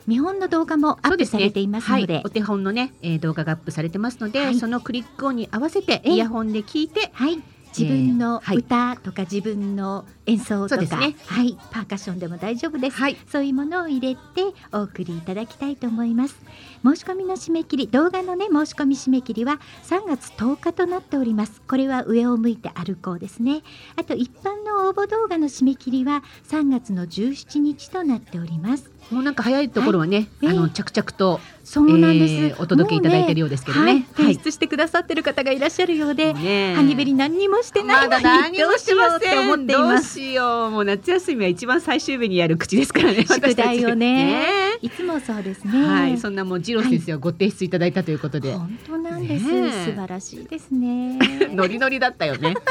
[0.08, 2.14] 見本の動画もアップされていますので、ね。
[2.16, 7.40] はい、お手本のね、えー、動画がアップされてますので、はい、そのクリック音に合わせてイヤホンで聞いて、はい、
[7.78, 14.20] 自分の歌とか自分の演奏とか、ね、はい、パーカッションでも大丈夫です、はい、そういうものを入れて
[14.72, 16.36] お送りいただきたいと思います。
[16.84, 21.62] 申し込みの締め切り動画のね申し込み締め切りは3月10日となっております。
[21.68, 23.62] これは上を向いて歩こうですね。
[23.96, 40.16] あと一般の応募動画の締め切りは3月の17日となっておりますもうなんか早いところはね、はい、あの着々とそうなんです、えー、お届けいただいているようですけどね、ねはい、提出してくださってる方がいらっしゃるようで、ね、ハニベリ何にもしてないのに、ま、どうしようって思っています。
[40.16, 40.86] どうしようもう。
[40.86, 44.48] 夏休みは一番最終日にやる口ですからね 宿題をね。
[44.82, 45.86] いつもそうですね。
[45.86, 46.18] はい。
[46.18, 49.52] そんなもうジロ先生はご提出いただいたということで、本当なんです、素
[49.96, 51.20] 晴らしいですね。
[51.54, 52.56] ノリノリだったよね。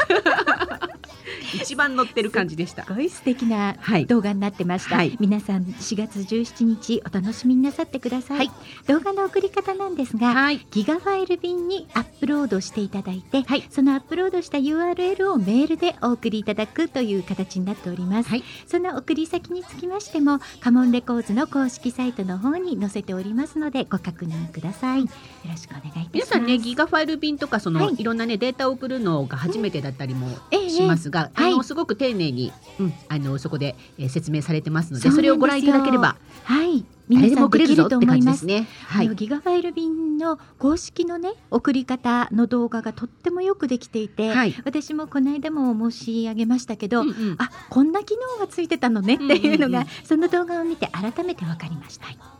[1.53, 2.83] 一番乗ってる感じでした。
[2.83, 3.75] すごい素敵な
[4.07, 4.97] 動画になってました。
[4.97, 8.37] はい、皆さん4月17日お楽しみになさってください。
[8.37, 8.51] はい、
[8.87, 18.29] 動画の送り方なんですが、はい、ギガファイル便にアップロードしていただいて、そのアップロードした URL をメールでお送りいただくという形になっております。
[18.67, 25.01] その送り先につきましてもカモンレコーズの公式サイトの方に載せておりますのでご確認ください。
[25.01, 25.07] よ
[25.49, 26.09] ろしくお願いいたします。
[26.13, 30.27] 皆さんねギガファイル便とかその、い、ろんなねデータを送るのが初めてだったりも
[30.69, 36.08] しますが、あのすごく丁寧に、うん、あのそこで、えー、説明されてますのでそれをご覧いただければ
[36.43, 36.65] は。
[36.65, 36.85] い。
[37.09, 38.45] 皆さんできると思います。
[38.45, 52.05] ね、はい、ギガファイル便の公式のね送り方の動画がとってもよくできていて、はい、私もこの間も申し上げましたけど、うんうん、あこんな機能がついてたのねっていうのが、うんうんうん、その動画を見て改めて分かりました。
[52.05, 52.38] はい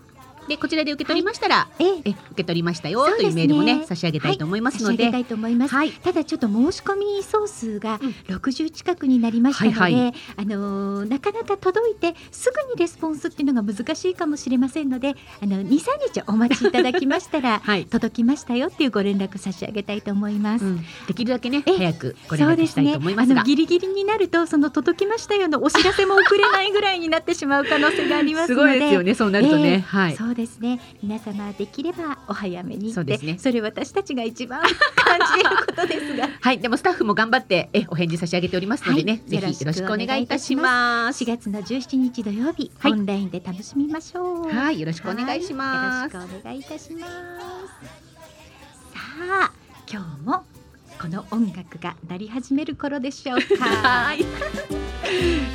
[0.50, 15.68] でこちらで受け取りましたら、はい、え受け取りましたよというメールもね差し上げたいと思いますので、はい、たはい、ただちょっと申し込み総数が60近くになりましたので、うんはいはい、あのー、なかなか届いてすぐにレスポンスっていうのが難しいかもしれませんのであの23
[16.14, 28.70] 日お待ちいただきましたら、 はい、届きましたよっていうご連絡差し上げたいと思います、うん、できるだけね早くご連絡したいと思いますが、ね、ギリギリになるとその届きましたよのお知らせも送れないぐらいになってしまう可能性がありますので。
[28.70, 30.16] すごいですよねそうなるとね、えー、はい。
[30.16, 30.80] そうですね。
[31.04, 33.38] 皆様できればお早めにそうですね。
[33.38, 34.70] それ私たちが一番感
[35.38, 36.30] じることですが。
[36.40, 41.24] はいでもスタッフも頑張ってえお返事差し上げておりますのでね、はい、ぜひよろしくお願いいたします。
[41.24, 44.48] 4月の17日土曜日、はい、オンラインで楽しみましょう。
[44.50, 47.14] はいよろしくお願いします、よろしくお願いいたします。
[48.94, 49.00] さ
[49.44, 49.52] あ
[49.92, 50.44] 今日も
[51.02, 53.66] この音楽が鳴り始める頃でしょうか。
[53.84, 54.24] はい、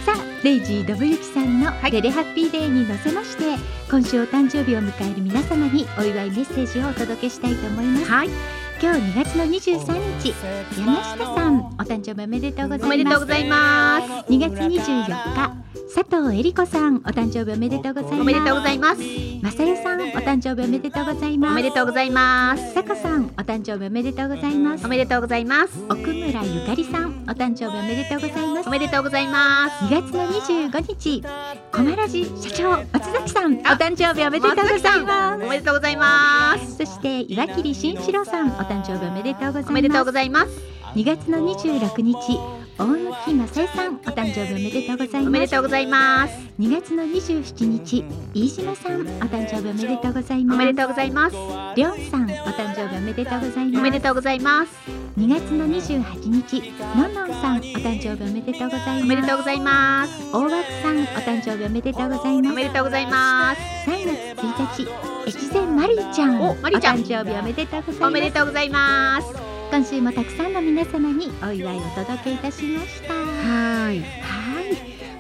[0.05, 3.57] さあレイジー・ドブユキさんの「デレハッピーデー」に乗せまして、
[3.91, 8.05] 今週お誕生日を迎える皆様にお祝いメッセージをお届けしたいと思います。
[8.11, 10.35] はい今日2月の23日
[10.79, 12.85] 山下さんお誕生日おめでとうございます。
[12.85, 14.31] おめでとうございます。
[14.31, 18.21] 2月24日佐藤恵里子さんお誕生日おめでとうございます。
[18.21, 19.01] おめでとうございます。
[19.41, 21.53] まさゆさんお誕生日おめでとうございます。
[21.53, 22.75] おめでとうございます。
[22.75, 24.85] さこさんお誕生日おめでとうございます。
[24.85, 25.79] おめでとうございます。
[25.89, 28.69] 奥村ゆかりさんお誕生日おめでとうございます。
[28.69, 29.85] おめでとうございます。
[29.87, 31.25] 2月の25日
[31.73, 35.45] 小らじ社長松崎さんお誕生日おめでとうございます。
[35.45, 36.77] おめでとうございます。
[36.77, 39.71] そして岩切慎一郎さんお誕生日おめでとうございます。
[39.71, 40.75] おめでとうございます。
[40.95, 45.29] 2月の26日大雪正恵さんお誕生日おめでとうございます。
[45.29, 46.35] おめでとうございます。
[46.59, 50.57] 2月の27日飯島さんお誕生日おめでとうございます。
[50.57, 51.37] おめでとうございます。
[51.77, 53.79] りょんさんお誕生日おめででとうございます。
[53.79, 54.73] おめでとうございます。
[55.17, 59.05] 2月の28日のんのんさんお誕生日おめでとうございます。
[59.05, 60.33] おめでとうございます。
[60.33, 60.53] 大枠
[60.83, 62.53] さんお誕生日おめでとうございます。
[62.53, 63.61] おめでとうございます。
[63.89, 64.85] 3月1
[65.25, 66.97] 日越前マリーちゃんおマリーちゃん。
[66.97, 68.05] お誕生日おめでとうございます。
[68.05, 73.13] おめでとうございます今週もたくさんの皆様にお祝いをお届けいたしました。
[73.13, 73.99] はい。
[73.99, 74.54] はい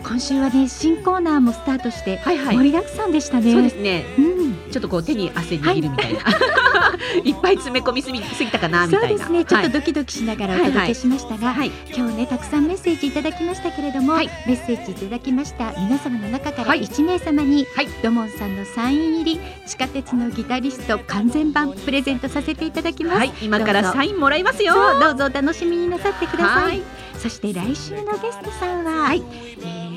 [0.05, 4.21] 今週はね新コーナーもスタートして盛りだくさんでしたね、そうですね、う
[4.69, 9.09] ん、ちょっとこう手に汗握るみたいな、はい、いっぱい詰め込みすぎすぎたかなみたいな。
[9.09, 9.45] そうですね。
[9.45, 11.69] ちょっとドキドキしながらお届けしましたが、はい。
[11.71, 24.75] はい、今日ねたくさんメッセージいただきましたけれども、はい、メッセージいただきました皆様の中から1名様に、はい、ドモンさんのサイン入り地下鉄のギタリスト完全版プレゼントさせていただきます、今からサインもらいますよ。
[25.01, 29.23] どうぞお楽しみになさってくださいそして来週のゲストさんは、はい。
[29.61, 29.95] えー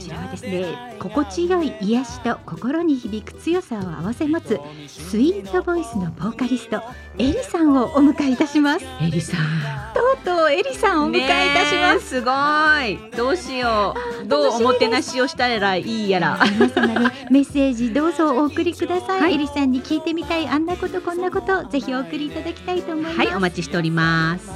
[0.00, 6.82] ちらはですね心地よい癒しと心に響く強さを併せ持つスイートボイスのボーカリスト
[7.18, 8.84] エリさんをお迎えいたします。
[9.02, 9.40] エリさん。
[9.94, 12.08] とうとうエリさんをお迎えいたします。
[12.08, 12.30] すご
[12.82, 13.16] い。
[13.16, 13.94] どうしよ
[14.24, 14.26] う。
[14.26, 16.38] どうおもてなしをしたらいいやら。
[16.52, 23.18] 皆様ねメッセージどうぞお送りください、はい、エリさんに聞いてみたいあんなことこんなことぜひお送りいただきたいと思います。
[23.18, 24.50] はいお待ちしております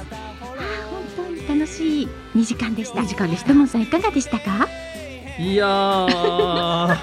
[1.65, 4.67] 楽しい2時間でした2時間でしたともさんいかがでしたか？
[5.39, 5.65] いや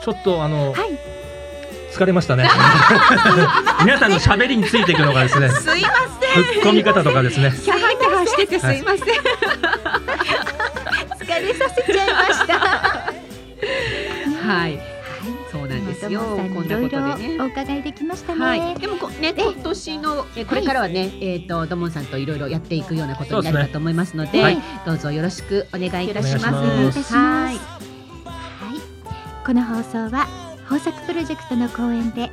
[0.00, 0.96] ちょっとあの、はい、
[1.92, 2.48] 疲れましたね。
[3.84, 5.50] 皆さんの喋りについていくのがですね。
[5.50, 5.88] すいま
[6.32, 6.44] せん。
[6.44, 7.52] 突っ込み方とかですね。
[7.62, 9.00] キャハキャハしててすいません。
[11.20, 12.58] 疲れさせちゃいました。
[14.46, 14.80] はい。
[16.00, 16.20] ですよ。
[16.20, 17.40] こんなことでね。
[17.40, 18.40] お伺いできましたね。
[18.40, 26.40] はい、でもね今年のえこれからはね、はい、えっ、とドモンさんといろいろやっていくようなことになるかと思いますので、でねはい、どうぞよろしくお願いいたしま
[26.92, 27.14] す。
[27.14, 27.56] はい。
[27.56, 27.60] は
[28.74, 29.46] い。
[29.46, 30.26] この放送は
[30.70, 32.30] 豊作プロジェクトの公演で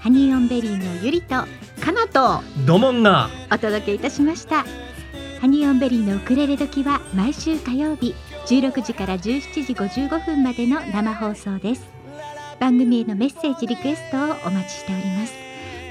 [0.00, 4.64] ハニーオンベリーのゆりとかなとドモンがお届けいたしました。
[5.40, 8.14] ハニーオンベリーのウクレレ時は毎週火曜日
[8.46, 11.97] 16時から17時55分までの生放送です。
[12.60, 15.34] 番組へのメッセージリクエストをお待ちしております。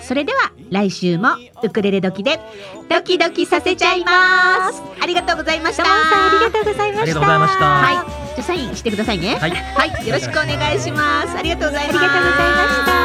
[0.02, 1.30] それでは来週も
[1.64, 2.40] ウクレレ時で
[2.90, 4.82] ドキドキさせちゃいます。
[5.02, 5.84] ありがとうございました。
[5.84, 5.88] あ
[6.32, 7.20] りがとうございました。
[7.20, 8.36] はい。
[8.36, 9.36] じゃサインしてくださいね。
[9.36, 11.38] はい、はい、よろしくお願いします。
[11.38, 12.00] ありがとうございます。
[12.00, 12.98] ありがとうございました。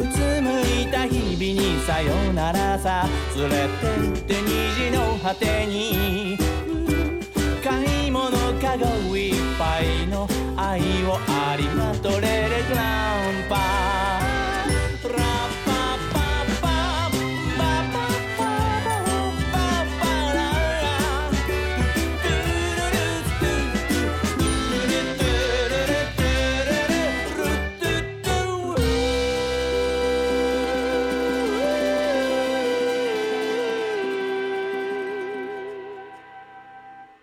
[0.00, 3.06] うつむいた日々にさよならさ。
[3.36, 3.64] 連れて
[4.20, 6.38] って虹の果てに
[10.70, 11.18] 愛を